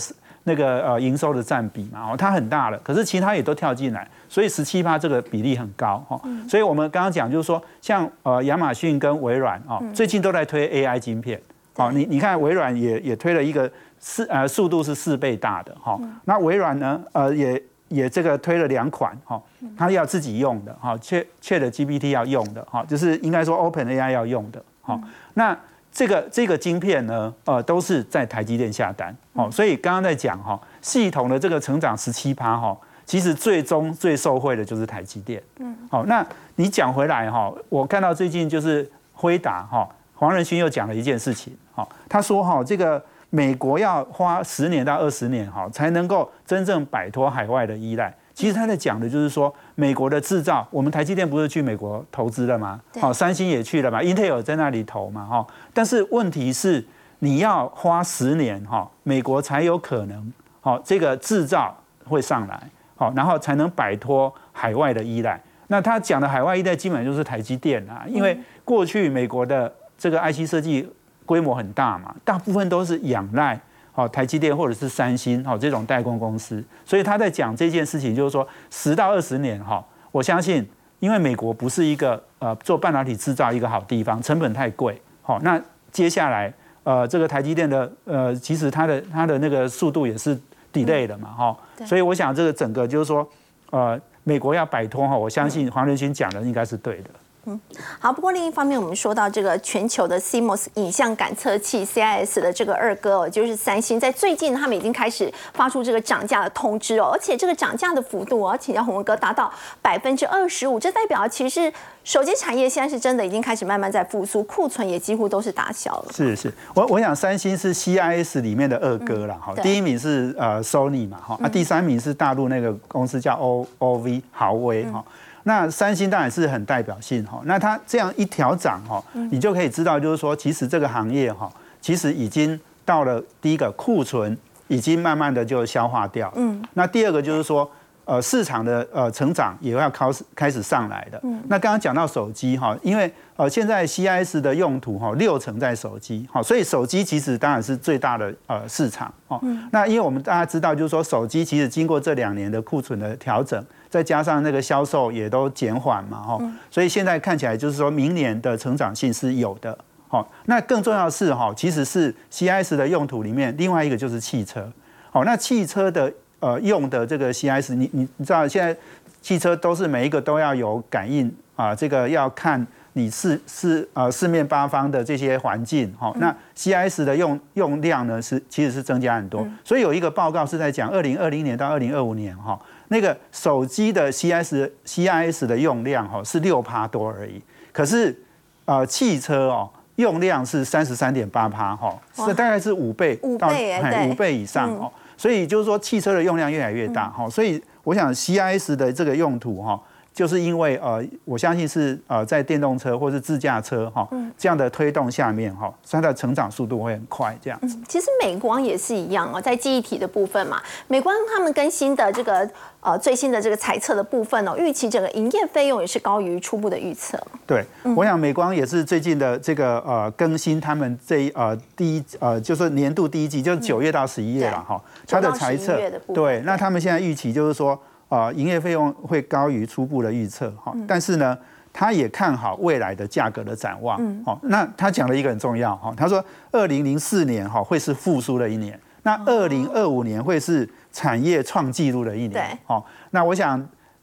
[0.48, 6.20] 那个呃营收的占比嘛，哦，它很大了，可是其他也都跳进来，所以十七趴这个比例很高哈。
[6.48, 11.40] 所以我们刚刚讲就是说，像呃亚马逊跟微软哦，最近都在推 AI 晶片，
[11.74, 19.42] 哦，你你看微软也也推了一个四呃速度是四倍大的哈，那微软呢呃也也这个推了两款哈，
[19.76, 25.00] 它要自己用的哈，切切的 GPT 要用的哈，就是应该说 Open AI 要用的哈，
[25.34, 25.58] 那。
[25.96, 36.24] 这个这个晶片呢，呃，都是在台积电下单，哦，所以刚刚在讲哈，系统的这个成长十七趴哈，其实最终最受惠的就是台积电，嗯，好，那
[36.56, 48.14] 你讲回来哈，我看到最近就是辉达哈，黄仁勋又讲了一件事情，哈，他说哈，这个美国要花十年到二十年哈，才能够真正摆脱海外的依赖。
[48.36, 52.78] 其实他在讲的就是说，美国的制造，我们台积电不是去美国投资了吗？
[53.00, 55.46] 好，三星也去了嘛，Intel 在那里投嘛，哈。
[55.72, 56.84] 但是问题是，
[57.20, 62.62] 你要花十年哈，美国才有可能好这个制造会上来，
[62.94, 65.40] 好，然后才能摆脱海外的依赖。
[65.68, 70.86] 那他讲的海外依赖，基本上就是台积电啊，因为过去美国的这个 IC 设计
[71.24, 73.58] 规模很大嘛，大部分都是仰赖。
[73.96, 79.82] 好，台积电或者是三星，好这种代工公司，所以他在讲这件事情，就是说十到二十年，哈，
[80.12, 85.58] 我相信，因为美国不是一个呃做半导体制造一个好地方，成本太贵，好，那
[85.90, 86.52] 接下来
[86.84, 90.38] 呃这个台积电的呃其实它的它的那个速度也是
[90.70, 91.56] delay 的嘛，哈，
[91.86, 93.26] 所以我想这个整个就是说
[93.70, 97.08] 呃美国要摆脱哈，我相信黄仁勋讲的应该是对的。
[97.46, 97.60] 嗯，
[97.98, 98.12] 好。
[98.12, 116.06] 不过另一方面，我们说到这个全球的 CMOS 影像感测器 CIS 的这个二哥哦，就是三星，在最近他们已经开始发出这个涨价的通知哦，而且这个涨价的幅度哦，请教洪文哥达到百分之二十五，这代表其实手机产业现在是真的已经开始慢慢在复苏，库存也几乎都是打消了。
[116.12, 125.04] 是是，我我想三星是 CIS 里面的二哥了哈，第一名是呃 Sony 嘛哈，啊第三名是大陆那个公司叫 O O V 豪威哈。
[125.48, 131.48] 那三星当然是很代表性哈，那它这样一调涨哈，你就可以知道，就是说，其实这个行业哈，
[131.80, 137.70] 其实已经到了第一个库存已经慢慢的就消化掉，嗯，那第二个就是说，
[138.06, 153.64] 呃，市场的呃成长也要开始开始上来的，嗯，那刚刚讲到手机哈，因为呃现在 CIS 的用途哈六成在手机，好，所以手机其实当然是最大的呃市场哦，那因为我们大家知道，就是说手机其实经过这两年的库存的调整。
[153.88, 159.76] 再加上那个销售也都减缓嘛，哈，所以现在看起来就是说明年的成长性是有的，
[160.08, 164.70] 好，那更重要的是哈，其实是 CIS 的用途里面另外一个就是汽车，
[165.10, 168.76] 好，那汽车的呃用的这个 CIS，你你你知道现在
[169.22, 182.60] 汽车都是每一个都要有感应啊，这个要看你四四呃四面八方的这些环境，好，那 CIS 的用用量呢是其实是增加很多，所以有一个报告是在讲二零二零年到二零二五年哈。
[182.88, 187.40] 那个手机的 CIS CIS 的用量哈是六趴多而已，
[187.72, 188.16] 可是
[188.64, 199.80] 呃汽车哦用量是三十三点八趴哈，是大概是五倍五倍五倍以上哦，所以就是说汽车的用量越来越大哈，所以我想 CIS 的这个用途哈。
[200.16, 207.76] 就是因为呃，我相信是呃，在电动车或是自驾车哈这样的推动下面哈，它的成长速度会很快这样子。
[207.86, 212.48] 其实美光也是一样哦，在记忆体的部分嘛，美光他们更新的这个
[212.80, 217.22] 呃最新的这个猜测的部分哦，预期整个营业费用也是高于初步的预测。
[217.46, 217.62] 对，
[217.94, 225.78] 我想美光也是最近的这个呃更新，他们这呃第一呃就是年度第一季，就是九月到十一月了哈，它的猜测
[226.14, 227.78] 对，那他们现在预期就是说。
[228.08, 231.36] 啊，营业费用会高于初步的预测哈，但是呢，
[231.72, 233.98] 他也看好未来的价格的展望。
[234.24, 242.30] 好，那他讲了一个很重要哈，他说二零零四年哈会是复苏的一年，那二零二五年会是产业创纪录的一年。
[242.30, 243.60] 对，好，那我想，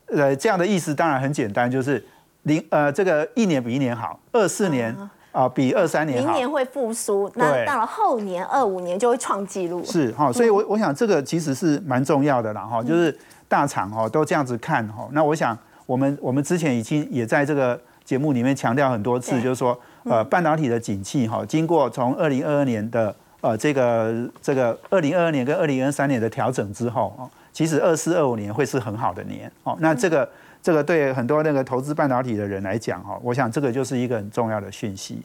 [0.08, 2.04] 呃，这样的意思当然很简单，就是
[2.42, 4.94] 零呃这个一年比一年好，二四年
[5.32, 9.82] 啊比二三年好，明年会复苏，那到了后年二五年就会创纪录。
[9.86, 13.18] 是哈，所以我我想这个其实是蛮重要的啦哈，就是。
[13.54, 29.78] 大厂哦都这样子看哈，那我想我们我们之前已经也在这个节目里面强调很多次，就是说呃半导体的景气哈，经过从二零二二年的呃这个这个二零二二年跟二零二三年的调整之后哦，其实二四二五年会是很好的年哦。
[29.80, 30.28] 那这个
[30.64, 35.22] 这个对很多那个投资半导体的人来讲哈，我想这个就是一个很重要的讯息。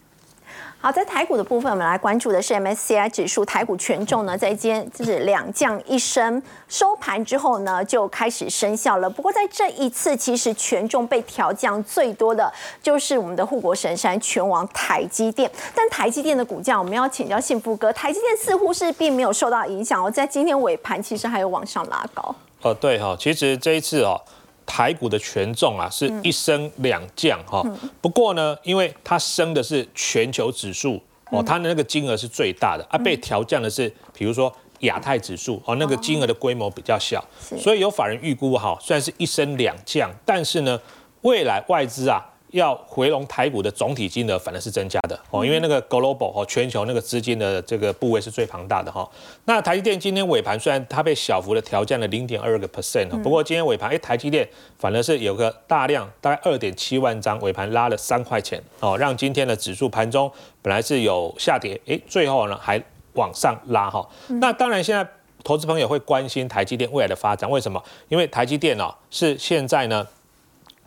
[0.81, 9.11] 好，在台股的部分，我们来关注的是 MSCI 指数，台股权重呢，在今天就是两降一升，收盘之后呢，就开始生效了。
[9.11, 15.51] 不过在这一次，其实权重被调降最多的就是我们的护国神山拳王台积电。
[15.75, 22.33] 但台积电的股价，我们要请教幸福哥，台积电似乎是并没有受到影响哦，在今天尾盘其实还有往上拉高。
[22.63, 24.21] 哦，对哈，其实这一次哦。
[24.69, 27.65] 台股的权重啊，是一升两降哈。
[28.03, 32.99] 不过呢，因为它升的是全球指数哦，它的那个金额是最大的啊。
[32.99, 37.25] 被调降的是，比如说亚太指数哦，那个金额的规模比较小，
[37.59, 40.79] 所以有法人预估哈，虽然是一升两降，但是呢，
[41.23, 42.23] 未来外资啊。
[42.51, 49.09] 要回笼台股的总体金额反而是增加的哦，因为那个 global 哦，全球那个资金的这个部位是最庞大的哈。
[49.45, 60.31] 那台积电今天尾盘虽然它被小幅的调降了零点二个 percent 不过今天尾盘哎，台积电反而是有个大量大概二点七万张尾盘拉了三块钱哦，让今天的指数盘中
[60.63, 62.83] 本来是有下跌哎，最后呢还
[63.13, 64.09] 往上拉哈。
[64.41, 65.07] 那当然现在
[65.45, 67.83] 投资朋友会关心台积电未来的发展，为什么？
[68.09, 70.07] 因为台积电哦是现在呢。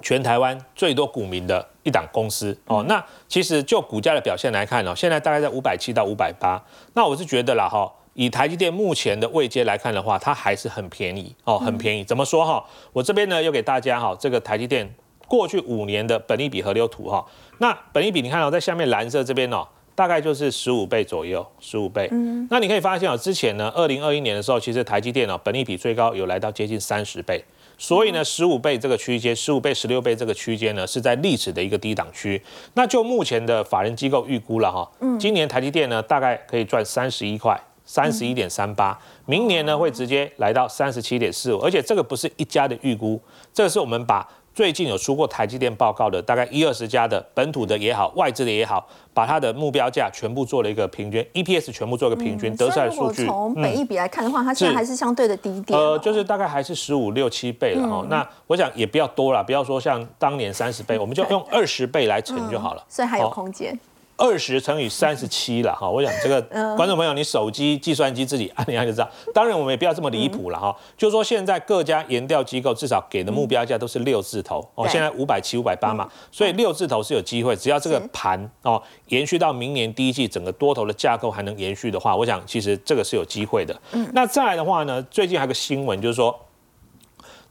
[0.02, 6.62] 全台湾最多股民的一档公司哦，那其实就股价的表现来看哦，现在大概在五百七到五百八。
[6.94, 12.04] 那我是觉得啦哈，以台积电目前的位阶来看的话，它还是很便宜哦，很便宜。
[12.04, 12.64] 怎么说哈？
[12.94, 14.94] 我这边呢又给大家哈，这个台积电
[15.28, 17.26] 过去五年的本利比河流图哈。
[17.60, 22.08] 那本利比你看到在下面蓝色这边哦，大概就是十五倍左右，十五倍。
[22.12, 22.48] 嗯。
[22.50, 27.44] 那你可以发现哦，之前呢，二零二一年的时候，其实台积电哦，本利比最高有来到接近三十倍。
[27.82, 32.40] 所以呢，十五倍这个区间，十五倍、十六倍这个区间呢，是在历史的一个低档区。
[32.76, 34.88] 那就目前的法人机构预估了哈，
[35.20, 43.20] 今年台积电呢大概可以赚三十一块，三十一点三八，明年呢会直接来到三十七点四五，而且这个不是一家的预估，
[43.52, 44.30] 这个是我们把。
[44.54, 53.26] 最近有出过台积电报告的，大概一二十家的本土的也好，外资的也好，把它的目标价全部做了一个平均，EPS 全部做一个平均，得出来数据。
[53.26, 55.80] 从本益比来看的话，它现在还是相对的低点。
[55.80, 58.06] 呃，就是大概还是十五六七倍了哈。
[58.10, 62.84] 那我想也不要多了，不要说像当年三十倍，我们就用二十倍来乘就好了。
[62.90, 63.80] 所以还有空间。
[64.22, 66.40] 二十乘以三十七了哈，我想这个
[66.78, 69.10] 观众朋友，你手机、计算机自己按一下就知道。
[69.34, 83.76] 当然，我们也不要这么离谱了哈，就是说现在各家研调机构至少给的目标价都是六字头哦，现在五百七、五百八嘛，所以六字头是有机会，只要这个盘哦延续到明年第一季，整个多头的架构还能延续的话，我想其实这个是有机会的。
[84.14, 86.40] 那再来的话呢，最近还有个新闻就是说，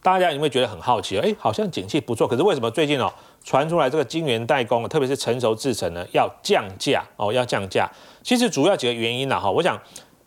[0.01, 1.19] 大家有没有觉得很好奇？
[1.19, 3.11] 哎，好像景气不错，可是为什么最近哦？
[3.43, 7.89] 传出来这个晶圆代工，特别是成熟制程呢，要降价哦，要降价。
[8.23, 9.79] 其实主要几个原因啦哈，我想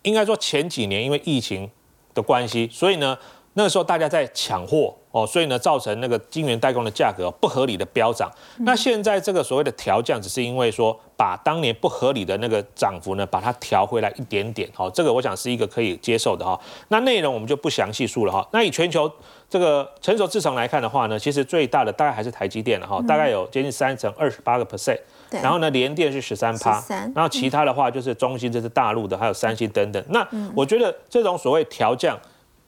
[0.03, 1.71] 应该说前几年因为疫情
[2.13, 3.17] 的关系，所以呢
[3.55, 4.95] 那个时候大家在抢货。
[5.15, 8.29] 哦，所以呢，造成那个晶圆代工的价格不合理的飙涨。
[8.63, 14.69] 那现在这个所谓的调降，只是因为说把当年不合理的那个涨幅呢，把它调回来一点点。
[14.75, 16.61] 好，这个我想是一个可以接受的哈。
[16.89, 18.45] 那内容我们就不详细述了哈。
[18.51, 19.09] 那以全球
[19.55, 24.99] 这个成熟制程来看的话呢，其实最大的大概还是台积电了哈，大概有接近三成二十八个 percent。
[25.31, 26.83] 然后呢，联电是十三趴。
[27.15, 30.05] 然后其他的话就是中芯，这是大陆的，还有三星等等。
[30.09, 32.19] 那我觉得这种所谓调降，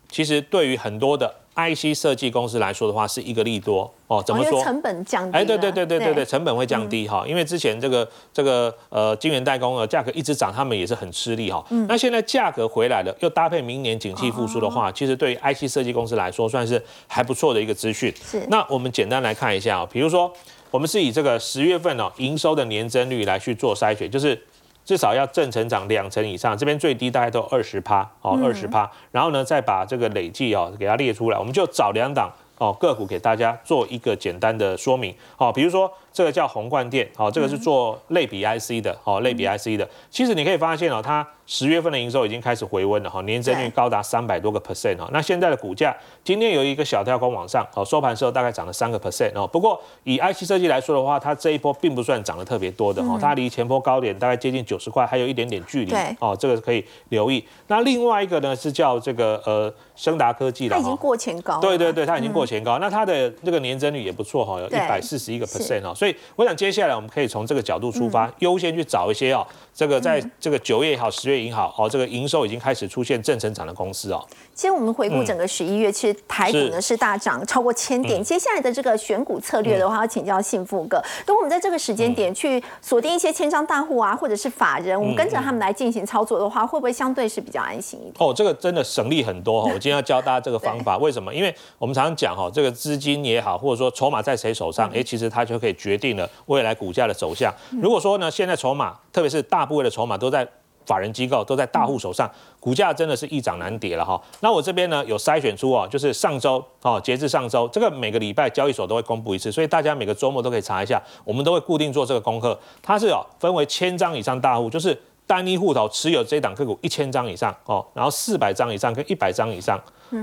[0.09, 1.35] 其实对于很多的。
[1.57, 4.23] IC 设计公司来说的话，是一个利多哦。
[4.25, 4.63] 怎么说？
[4.63, 5.39] 成本降低。
[5.39, 7.25] 哎，对对对对对对，成本会降低哈。
[7.27, 11.65] 因为之前这个这个呃晶圆代工的价格一直涨，他们也是很吃力哈。
[11.89, 18.15] 那现在价格回来了，又搭配明年景气复苏的话，其实对于 IC 设计公司来说，算是还不错的一个资讯。
[18.23, 18.47] 是。
[18.51, 20.31] 那我们简单来看一下啊，比如说
[20.71, 24.39] 我们是以这个十月份哦营收的年增率来去做筛选，就是。
[24.87, 28.91] 至少要正成长两成以上，这边最低大概都二十趴哦，二十趴。
[29.11, 35.93] 然后呢，再把这个累计哦给它列出来，我们就找两档哦个股给大家做一个简单的说明哦，比如说。
[36.17, 39.87] 这个叫宏冠电，好，这个是做类比 IC 的，好，类比 IC 的。
[40.11, 45.07] 其实你可以发现哦，它十月份的营收已经开始回温了，哈，年增率高达三百多个 percent 哦。
[45.13, 49.47] 那现在的股价今天有一个小跳空往上，哦，收盘时候大概涨了三个 percent 哦。
[49.47, 57.45] 不过以 IC 设计来说的话，它这一波并不算涨得特别多的，哦，它离前波高点大概接近九十块，还有一点点距离，哦，这个可以留意。
[57.67, 62.79] 那另外一个呢是叫这个呃升达科技的，它已经过前高，对对对，它已经过前高。
[62.79, 65.93] 那它的这个年增率也不错哈，有一百四十一个 percent 哦。
[65.95, 74.25] 所以我想接下来我们可以从这个角度出发，优先去找一些哦，这个在这个九月也好，十月也好，哦，这个营收已经开始出现正成长的公司哦。
[74.57, 78.25] 其实我们回顾整个十一月，其实台股呢是是大涨超过千点。
[78.25, 80.97] 接下来的这个选股策略的话，要请教幸福哥。
[81.27, 88.15] 如果我们在这个时间点去锁定一些千张大户啊，或者是法人，我们跟着他们来进行操作的话，会不会相对是比较安心一点？
[88.19, 89.71] 哦，这个真的省力很多 哈！
[89.75, 91.35] 我今天要教大家这个方法，为什么？
[91.35, 97.53] 因为我们常常讲哈，这个资金也好，或者说筹码在谁手上，哎，其实它就可以决定了未来股价的走向。
[97.83, 100.49] 如果说呢，现在筹码，特别是大部分的筹码都在
[100.87, 102.31] 法人机构，都在大户手上，
[102.61, 104.19] 股价真的是一涨难跌了哈。
[104.41, 112.59] 那我这边呢有筛选出哦，就是上周哦，截至上周，这个每个礼拜交易所都会公布一次，所以大家每个周末都可以查一下，我们都会固定做这个功课。
[112.83, 114.97] 它是哦分为千张以上大户，就是。
[115.29, 119.77] 单一户头持有这档个股一千张以上哦，然后四百张以上跟一百张以上，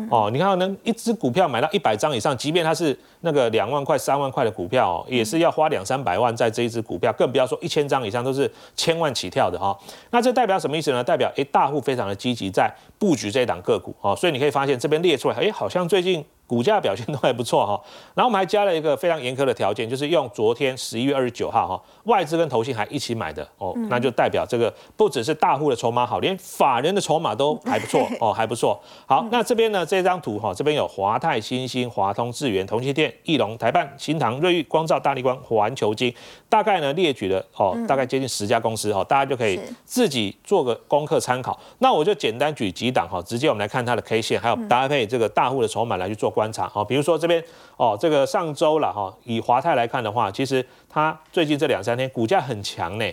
[0.09, 9.77] 哦，你看能一只股票买到一百张以上，即便它是那个两万块、三万块的股票哦，也是要花两三百万在这一只股票，更不要说一千张以上都是千万起跳的哈、
[10.11, 11.03] 那这代表什么意思呢？
[11.03, 16.23] 代表诶大户非常的积极在布局这一档个股哦，所以你可以发现这边列出来，诶好像最近。
[16.45, 17.81] 股价表现都还不错哈，
[18.13, 28.79] 然后我们还加了一个非常严苛的条件，就是用昨天十一月二十九号哈，外资跟投信还一起买的哦，那就代表这个不只是大户的筹码好，连法人的筹码都还不错 哦，还不错。
[29.07, 36.13] 好，那这边呢这张图哈，这边有华泰、新兴、华通、智源、同心店、翼龙、台办、新唐、瑞昱、光照、大力光、环球金，
[36.49, 41.59] 大概呢列举了哦，大概接近十家公司哦，大家就可以自己做个功课参考。
[41.79, 46.83] 那我就简单举几档哈，直接我们来看它的 K 线，还有搭配这个大户的筹码来去做观察哈。
[46.83, 47.43] 比如说这边
[47.77, 53.05] 哦，这个上周了哈，以华泰来看的话，其实它最近这两三天股价很强呢。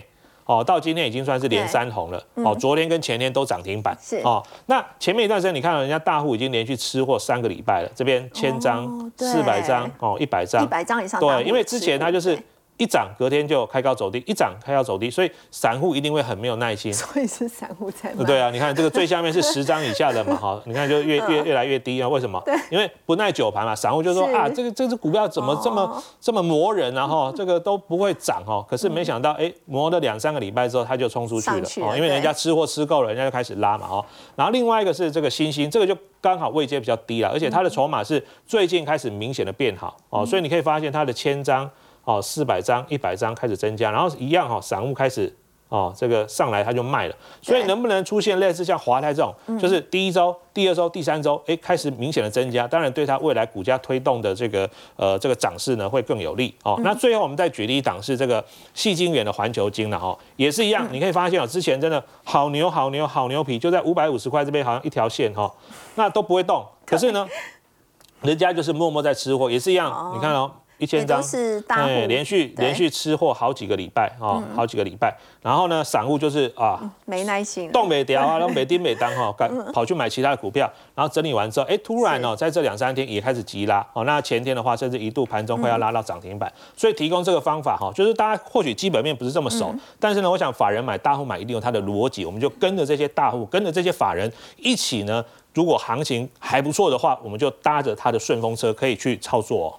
[0.51, 2.21] 哦，到今天已经算是连三红了。
[2.35, 3.97] 哦，昨天跟前天都涨停板。
[4.01, 12.43] 是哦，那前面一段时间你看到人家大户已经连续吃货三个礼拜了，这边千张四百张、哦一百张一，百张以上对，因为之前它就是对
[12.81, 16.91] 一涨隔天就开高走低，一涨开高走低，所以散户一定会很没有耐心。
[16.93, 18.25] 所以是散户在买。
[18.25, 22.41] 对啊，你看这个最下面是十张以下的嘛， 哈，你看就越越越来越低啊，为什么？
[22.43, 22.55] 对。
[22.71, 34.05] 因为不耐久盘嘛，散户就说啊，这个这只股票怎么这么、哦这么磨人啊，哈，这个都不会涨哦，可是没想到，哎，磨了两三个礼拜之后，它就冲出去了上去了哦，因为人家吃货吃够了，人家就开始拉嘛，哦，
[34.35, 41.69] 然后另外一个是这个星星，这个就刚好位阶比较低了，而且它的筹码是最近开始明显的变好哦，所以你可以发现它的千张
[42.03, 45.33] 哦，四百张、一百张开始增加，然后一样哈、散户开始
[45.69, 56.77] 哦，这个上来它就卖了，所以能不能出现类似像华泰这种，就是第一周、第二周、第三周，哎，开始明显的增加，当然对它未来股价推动的这个呃这个涨势呢会更有利哦。
[56.83, 58.43] 那最后我们再举例一档是这个
[58.73, 65.49] 细晶圆的环球晶了哈，也是一样，你可以发现哦，之前真的好牛好牛好牛皮，就在五百五十块这边好像一条线哈，
[65.95, 67.25] 那都不会动，可是呢，
[68.21, 70.51] 人家就是默默在吃货，也是一样，你看哦。
[70.81, 75.15] 一千张是大户哎连续连续吃货好几个礼拜哦，好几个礼拜。
[75.39, 77.71] 然后呢，散户就是啊，没耐心了。
[77.71, 95.23] 动北调啊，动北丁北当哈，赶 跑去买其他的股票，然后整理完之后，哎，突然哦，在这两三天也开始急拉哦，那前天的话，甚至一度盘中快要拉到涨停板，所以提供这个方法哈，就是大家或许基本面不是这么熟，但是呢，我想法人买大户买一定有它的逻辑，我们就跟着这些大户，跟着这些法人一起呢，
[95.53, 99.69] 如果行情还不错的话，我们就搭着它的顺风车可以去操作哦。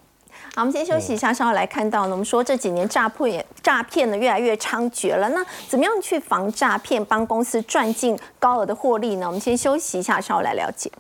[0.55, 9.27] 好，我们先休息一下，稍后来看到呢，我们说这几年诈骗诈骗呢越来越猖獗了，那怎么样去防诈骗，帮公司赚进高额的获利呢？
[9.27, 10.93] 我们先休息一下，稍后来了解。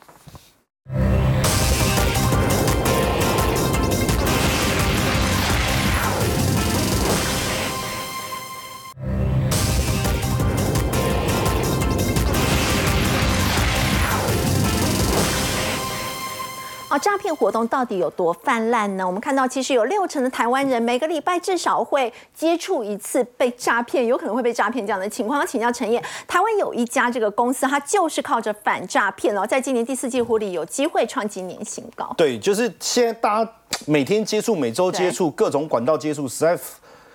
[16.92, 19.06] 哦，诈骗活动到底有多泛滥呢？
[19.06, 25.40] 我们看到，其实有六成的台湾人每个礼拜至少会接触一次被诈骗，有可能会被诈骗这样的情况。
[25.40, 32.12] 要请教陈燕，台湾有一家这个公司，它就是靠着反诈骗哦，在今年第四季获利有机会创今年新高。
[32.18, 33.50] 对，就是现在大家
[33.86, 36.58] 每天接触、每周接触、各种管道接触，实在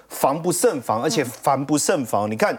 [0.10, 2.28] 防不胜防，而且防不胜防。
[2.32, 2.58] 你看，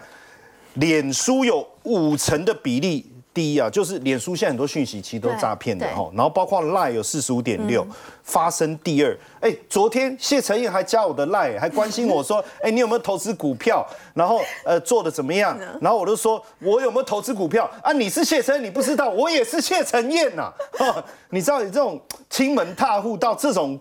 [0.75, 3.08] 脸书有五成的比例。
[3.33, 7.85] 第一啊，就是脸书现在很多讯息其实都是诈骗的对哈，然后包括 Line 有四十五点六，
[8.23, 9.17] 发生第二。
[9.39, 13.85] 哎，昨天谢承彦还加我的 Line，还关心我说， 哎，你有没有投资股票？
[14.13, 15.57] 然后呃做的怎么样？
[15.79, 17.93] 然后我就说我有没有投资股票啊？
[17.93, 20.51] 你是谢承彦，你不知道，我也是谢承彦呐。
[20.73, 21.99] 哈你知道你这种
[22.29, 23.79] 亲门踏户到这种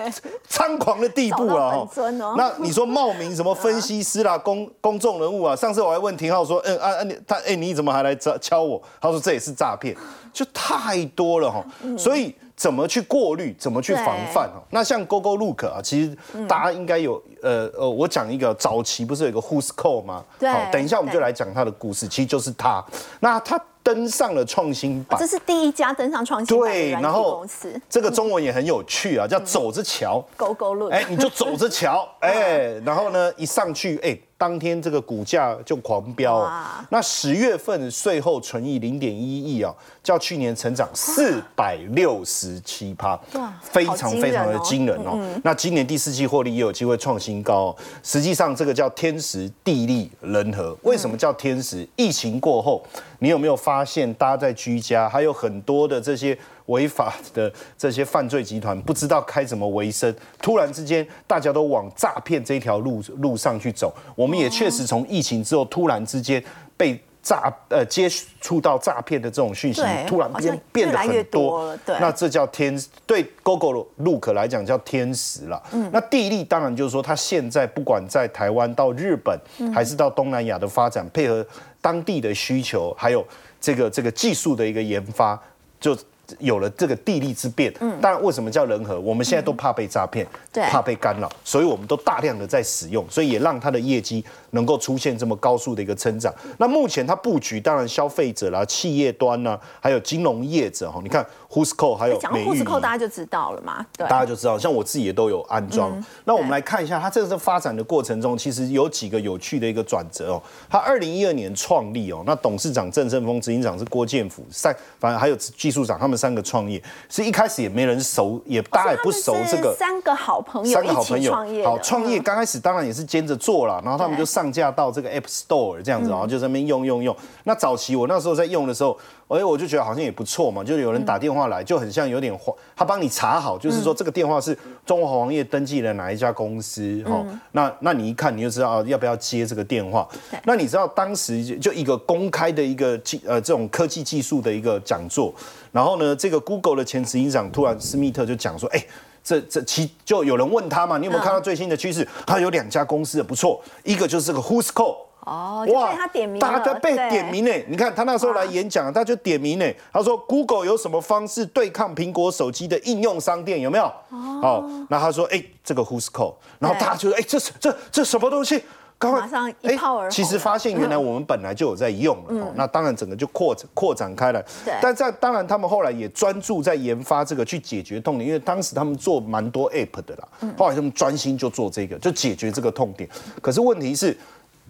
[0.48, 1.76] 猖狂的地步找到啊！
[1.78, 5.56] 本尊哦那你说冒名什么分析师啦、公公众人物啊？
[5.56, 8.80] 上次我还问廷浩说，嗯啊啊你他哎、你怎么还来敲敲我？
[9.00, 9.96] 他说这也是诈骗，
[10.32, 11.64] 就太多了哈。
[11.96, 14.60] 所以怎么去过滤，怎么去防范哦。
[14.70, 20.22] 那像 GoGo Look 啊，其实大家应该有呃呃，我讲一个早期不是有一个 Who's Call 吗？
[20.38, 22.84] 对好，等一下我们就对来讲他的故事，其实就是他。
[23.20, 30.24] 那他登上了创新榜这，是第一家登上创新榜的对，软体然后公司这个中文也很有趣啊，叫走着瞧。
[30.36, 30.92] ，Go Go Look。
[30.92, 36.50] 哎，你就走着瞧，哎， 然后呢，一上去，哎，当天这个股价就狂飙哦。
[36.88, 39.70] 那十月份税后纯益零点一亿啊，
[40.02, 43.20] 较去年成长四百六十七趴，
[43.60, 45.20] 非常非常的惊人哦。
[45.44, 47.76] 那今年第四季获利也有机会创新高哦。
[48.02, 50.74] 实际上，这个叫天时地利人和。
[50.84, 51.86] 为什么叫天时？
[51.96, 52.82] 疫情过后，
[53.18, 56.36] 你有没有发现，大家在居家，还有很多的这些
[56.70, 63.94] 违法的这些犯罪集团，不知道该怎么为生，突然之间大家都往诈骗这条路路上去走。
[64.14, 66.42] 我们也确实从疫情之后，突然之间
[66.76, 66.98] 被。
[67.22, 68.08] 诈呃接
[68.40, 75.62] 触到诈骗的这种讯息，突然变变得很多对，那这叫天对 Google Look 来讲叫天时了。
[75.70, 81.46] 嗯那地利当然就是说，它现在不管在台湾到日本，嗯还是到东南亚的发展，配合
[81.82, 83.22] 当地的需求，还有
[83.60, 85.38] 这个这个技术的一个研发，
[85.78, 85.94] 就。
[86.38, 88.98] 有了这个地利之便，当然为什么叫人和？
[89.00, 90.26] 我们现在都怕被诈骗，
[90.70, 96.32] 怕被干扰，所以我们都大量的在使用，所以也让它的业绩能够出现这么高速的一个增长。
[96.58, 103.84] 那目前它布局，当然消费者啦、企业端啦，还有金融业者哈，你看 Who'sco 还有讲到美 Who's 玉 Call，仪大家就知道了嘛。
[103.96, 105.90] 对，大家就知道，像我自己也都有安装。
[105.96, 110.42] 嗯那我们来看一下，它这个发展的过程中，其实有几个有趣的一个转折哦。
[110.68, 119.74] 它二零一二年创立哦，那董事长郑胜峰，执行长是郭建甫，三反正还有技术长，他们三个创业，是一开始也没人熟，也大家也不熟这个。
[119.76, 127.16] 三个好朋友三个好朋友创业，好创业嗯刚开始当然也是兼着做了，然后他们就上架到这个 App Store 这样子，然后就在那边用用用。
[127.42, 140.08] 那早期我那时候在用的时候，哎，我就觉得好像也不错嘛，就是有人打电话来，就很像有点慌，他帮你查好，就是说这个电话是中华黄业登记了哪一家公司，哦，那那你一看你就知道啊要不要接这个电话。
[140.44, 145.34] 那你知道当时就就一个公开的一个技呃这种科技技术的一个讲座，
[145.72, 148.84] 然后呢，这个 Google 的前执行长突然斯密特就讲说，哎。
[149.22, 152.06] 这这其就有人问他嘛，你有没有看到最新的趋势？
[152.26, 154.96] 他有两家公司的不错，一个就是这个 Who's Call。
[155.26, 157.52] 哦，哇被他点名了，大家被对点名呢。
[157.68, 159.70] 你看他那时候来演讲，他就点名呢。
[159.92, 163.60] 他说 Google 有什么方式对抗苹果手机的应用商店？
[163.60, 163.84] 有没有？
[164.10, 168.64] 哦，那他说，哎，这个 Who's Call，然后大家就说，哎，这是这这什么东西？
[169.00, 174.40] 赶快马上一哎炮而红其实发现原来我们本来就有在用了，哦，那当然整个就扩扩展开来。
[174.64, 183.08] 对但在当然他们后来也专注在研发这个去解决痛点，因为当时他们做蛮多 App 的啦，后来他们专心就做这个，就解决这个痛点。
[183.40, 184.16] 可是问题是。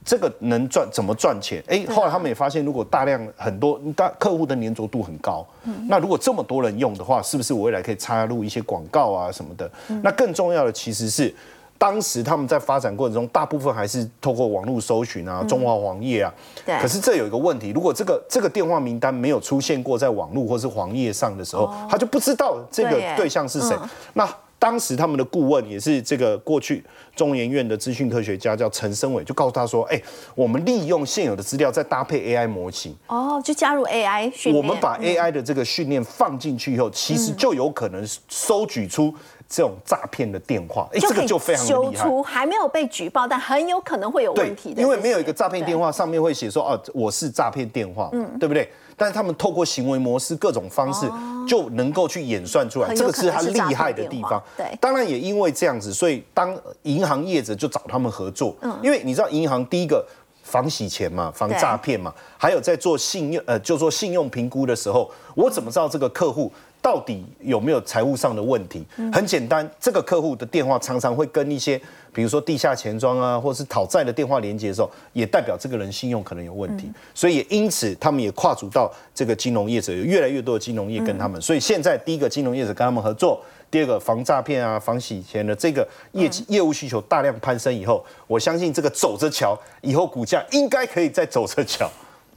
[0.03, 1.63] 这个能赚怎么赚钱？
[1.67, 5.47] 哎，后来他们也发现，如果大量很多大客户的粘着度很高，
[5.89, 9.71] 那如果这么多人用的话，是不是我未来可以插入一些广告啊什么的？
[10.03, 11.33] 那更重要的其实是。
[11.81, 16.31] 当时他们在发展过程中，大部分还是透过网络搜寻啊、中华黄页啊。
[16.67, 16.79] 对。
[16.79, 23.75] 可是这有一个问题，如果这个这个电话名单没有出现过在网络或是黄页上的时候，他就不知道这个对象是谁。
[24.13, 24.29] 那
[24.59, 26.85] 当时他们的顾问也是这个过去
[27.17, 29.99] 中研院的资讯科学家，叫陈生伟，就告诉他说：“哎、
[30.35, 39.15] 我们利用现有的资料，再搭配 AI 模型，哦，就加入 AI 训练，我们把 AI 的这个训练放进去以后，其实就有可能收取出
[39.51, 40.89] 这种诈骗的电话。
[40.93, 42.05] 哎、这个就非常的揪厉害。
[42.05, 48.71] 出还没有被举报，但很有可能会有对问题，的，因为没有一个诈骗电话上面会写说哦，我是诈骗电话，嗯对不对？
[48.97, 51.11] 但是他们透过行为模式各种方式
[51.49, 54.43] 就能够去演算出来，很这个是他厉害的地方。
[54.57, 60.07] 对当然也因为这样子，所以当银行业者就找他们合作，嗯因为你知道银行第一个。
[60.43, 66.51] 防洗钱嘛，防对诈骗嘛，还有在做信用呃，就做信用评估的时候，我怎么知道这个客户
[66.83, 68.85] 到底有没有财务上的问题？
[68.97, 71.81] 嗯很简单，这个客户的电话常常会跟一些，
[72.13, 76.87] 比如说地下钱庄啊，或是讨债的电话连接的时候，也代表这个人信用可能有问题。
[76.87, 81.41] 嗯所以也因此，他们也跨足到这个金融业者，有越来越多的金融业跟他们。
[81.41, 83.41] 所以现在第一个金融业者跟他们合作。
[83.71, 91.89] 第二个防诈骗啊、防洗钱的这个业绩、业务需求大量攀升以后，我相信这个走着瞧，以后股价应该可以再走着瞧。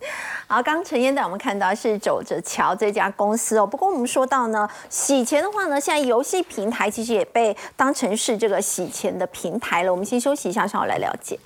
[0.48, 3.66] 好，刚陈燕带我们看到是走着瞧这家公司哦。
[3.66, 9.92] 不过我们说到呢，洗钱的话呢，现在游戏平台其实也被当成是这个洗钱的平台了。
[9.92, 11.40] 我们先休息一下，稍后来了解。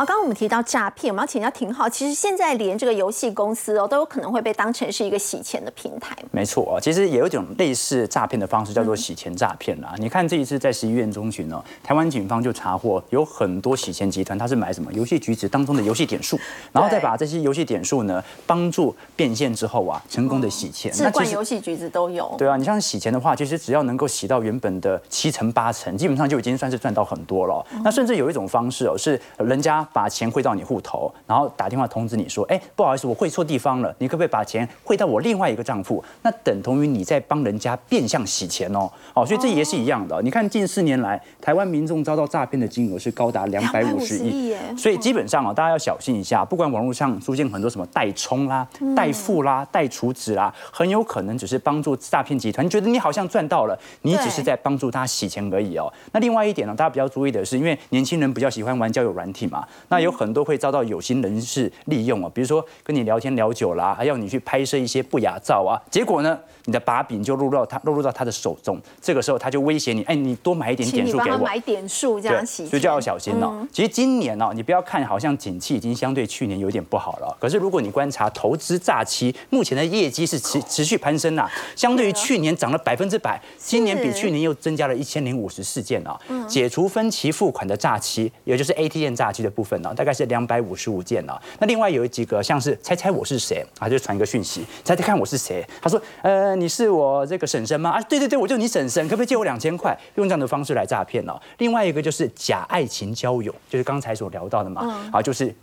[0.00, 6.16] 刚刚我们提到诈骗，我们要请教廷浩，其实现在连这个游戏公司哦，都有可能会被当成是一个洗钱的平台。
[6.30, 9.94] 没错，其实也有一种类似诈骗的方式，叫做洗钱诈骗啦。
[9.98, 16.38] 你看这一次在十一月中旬呢，台湾警方就查获有很多洗钱集团，他是买什么游戏橘子当中的游戏点数，
[16.72, 20.90] 然后再把这些游戏点数呢帮助变现之后啊，成功的洗钱。
[20.90, 22.34] 置冠游戏橘子都有。
[22.38, 27.62] 对啊，你像洗钱的话，其实只要能够洗到原本的七成八成，基本上就已经算是赚到很多了。
[27.84, 36.02] 那甚至有一种方式哦，是人家把钱汇到你户头，然后打电话通知你说，哎，不好意思，我汇错地方了，你可不可以把钱汇到我另外一个账户？
[36.22, 38.90] 那等同于你在帮人家变相洗钱哦。
[39.14, 40.20] 哦，所以这也是一样的。
[40.22, 46.44] 你看近四年来，台湾民众遭到诈骗的金额是高达两百五十亿，所以基本上啊，大家要小心一下。
[46.44, 48.66] 不管网络上出现很多什么代充啦、
[48.96, 55.92] 代付啦、代储值啦，很有可能只是帮助诈骗集团觉得你好像赚到了，你只是在帮助他洗钱而已哦。
[56.12, 73.66] 那另外一点呢，大家比较注意的是，因为年轻人比较喜欢玩交友软体嘛，那有很多会遭到有心人士利用啊，比如说跟你聊天聊久了，还要你去拍摄一些不雅照啊，结果呢，你的把柄就落入到他落入到他的手中，这个时候他就威胁你，哎，你多买一点点数给我，买点数这样洗，所以就要小心哦。
[73.72, 86.18] 其实今年哦，你不要看好像景气已经相对去年有点不好了，可是如果你观察投资诈欺，目前的业绩是持持续攀升呐，相对于去年涨了百分之百，今年比去年又增加了一千零五十四件啊。
[86.48, 91.40] 解除分期付款的诈欺，也就是 ATM 诈欺的部分呢，大概是两百五十五件啊。
[91.58, 95.66] 那另外有几个像是猜猜我是谁啊，就传一个讯息，猜猜看我是谁？
[95.80, 97.90] 他说，呃，你是我这个婶婶吗？
[97.90, 99.96] 啊，对对对，我就你婶婶，可不可以借我两千块？
[100.16, 101.34] 用这样的方式来诈骗呢。
[101.58, 105.54] 另外一个就是假爱情交友，就是刚才所聊到的嘛，啊，就是。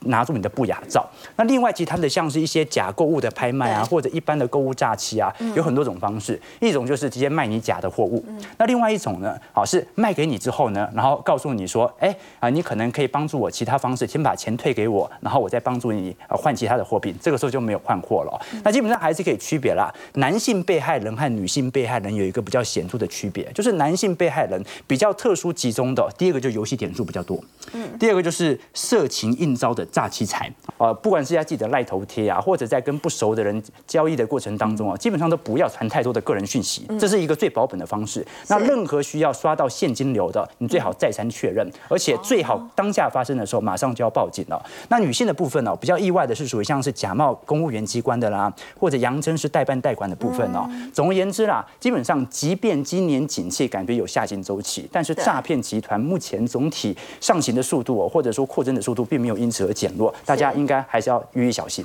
[0.00, 1.06] 拿住你的不雅照，
[1.36, 6.40] 那另外其他的像是一些假购物的拍卖啊，或者一般的购物诈欺啊，有很多种方式。
[6.60, 8.24] 一种就是直接卖你假的货物，
[8.56, 17.14] 那另外一种呢，好是卖给你之后呢，然后告诉你说，哎啊，你可能可以帮助我其他方式，先把钱退给我，然后我再帮助你换其他的货币。
[17.20, 18.40] 这个时候就没有换货了。
[18.64, 19.92] 那基本上还是可以区别啦。
[20.14, 27.38] 男性被害人和女性被害人有一个比较显著的区别，就是男性被害人比较特殊集中的，第二个就游戏点数比较多，
[27.72, 29.76] 嗯，第二个就是色情应招。
[29.76, 38.26] 的诈欺财啊，不管是在自己的赖头贴啊，或者在跟不熟的人交易的过程当中啊，基本上都不要传太多的个人讯息，这是一个最保本的方式。
[38.48, 44.64] 那任何需要刷到现金流的，你最好再三确认，而且最好当下发生的时候马上就要报警了。
[44.88, 48.50] 那女性的部分呢，比较意外的是属于像是假冒公务员机关的啦，
[48.80, 50.66] 或者杨真是代办贷款的部分哦。
[50.94, 59.66] 总而言之啦，基本上即便今年景气感觉有下行周期，但是诈骗集团目前总体上行的速度哦，或者说扩增的速度，并没有因此。
[59.66, 61.84] 而减弱，大家应该还是要予以小心。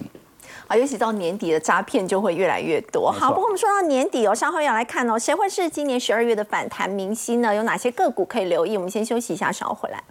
[0.68, 3.12] 啊，尤其到年底的诈骗就会越来越多。
[3.12, 7.56] 好，不过我们说到年底哦，稍后要来看哦，谁会是今年十二月的反弹明星呢？
[7.56, 8.78] 有哪些个股可以留意？
[8.78, 10.04] 我们先休息一下，稍后回来。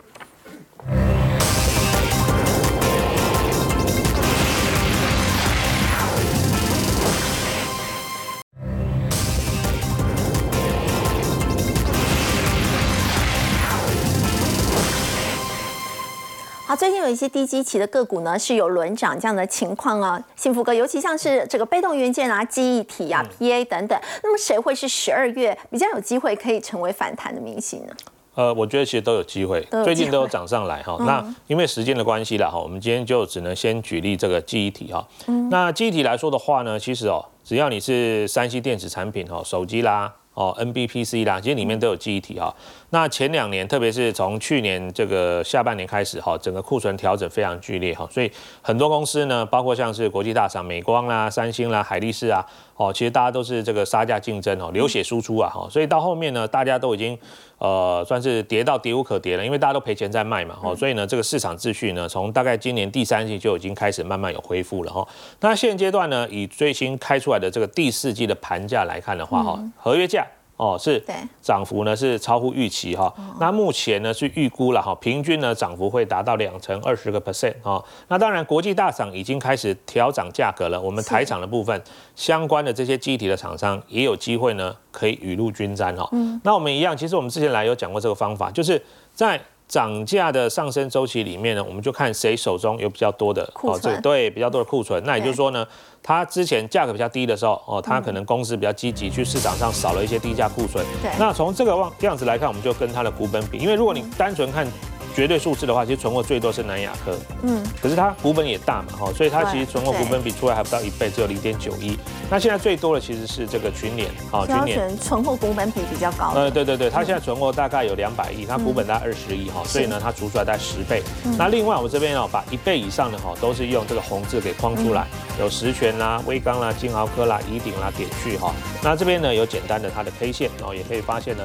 [16.70, 20.22] 好，最近有一些低基期的个股呢，是有轮涨这样的情况啊。
[20.36, 27.92] 幸福哥，尤其像是这个被动元件啊、记忆体啊、PA 等等，那么谁会是十二月比较有机会可以成为反弹的明星呢？
[28.36, 30.96] 呃，我觉得其实都有机会，最近都有涨上来哈。
[31.00, 35.04] 那因为时间的关系了哈，我们今天就只能先举例这个记忆体哈。
[35.50, 40.14] 那记忆体来说的话呢，其实哦，只要你是三 C 电子产品哈，手机啦。
[40.34, 42.54] 哦，NBPC 啦，其实里面都有记忆体哈。
[42.90, 48.30] 那前两年，特别是从去年这个下半年开始哈，整个库存调整非常剧烈哈，所以
[48.62, 52.44] 很多公司呢，包括像是国际大厂美光啦、三星啦、海力士啊，
[52.76, 57.18] 哦，其实大家都是这个杀价竞争哦，流血输出啊哈，所以到后面呢，大家都已经
[57.60, 65.06] 呃算是跌到跌无可跌了，因为大家都赔钱在卖嘛哈，所以呢，这个市场秩序呢，从大概今年第三季就已经开始慢慢有恢复了哈。
[65.40, 70.26] 那现阶段呢，以最新开出来的这个第四季的盘价来看的话哈，合约价。
[70.60, 71.02] 哦，是
[71.40, 73.10] 涨幅呢是超乎预期哈。
[73.40, 77.82] 那目前呢是预估了哈，平均呢涨幅会达到两成二十个 percent 哈。
[78.08, 80.78] 那当然，国际大厂已经开始调涨价格了。
[80.78, 81.82] 我们台厂的部分
[82.14, 86.06] 相关的这些机体的厂商也有机会呢，可以雨露均沾哈。
[86.44, 88.84] 那我们一样，其实我们之前来有讲过这个方法，就是
[89.14, 89.40] 在。
[89.70, 95.00] 涨价的上升周期里面呢，我们就看谁手中有比较多的哦，这对比较多的库存。
[95.04, 95.64] 那也就是说呢，
[96.02, 100.84] 它之前价格比较低的时候，哦，它可能公司比较积极去市场上少了一些低价库存。
[101.00, 101.12] 对。
[101.20, 104.66] 那从这个望样子来看，我们就跟它的股本比，因为如果你单纯看
[105.14, 111.98] 绝对数字的话，其实存货最多是南亚科，嗯，可是它股本也大嘛，哈，所以它其实存货股本比出来还不到一倍，只有零点九一。
[112.30, 114.96] 那现在最多的其实是这个群联，啊，群联。
[114.98, 116.32] 存货股本比比较高。
[116.34, 121.02] 呃，对对对，它现在存货大概有两百亿，它股本大概二十亿哈，所以呢，它除出来大概十倍。
[121.36, 125.06] 那另外我们这边哦，把一倍以上的哈，都是用这个红字给框出来，
[125.40, 128.54] 有实权啦、威刚啦、金豪科啦、怡鼎啦、点去哈。
[128.82, 131.42] 那这边呢有简单的它的 K 线然后，也可以发现呢。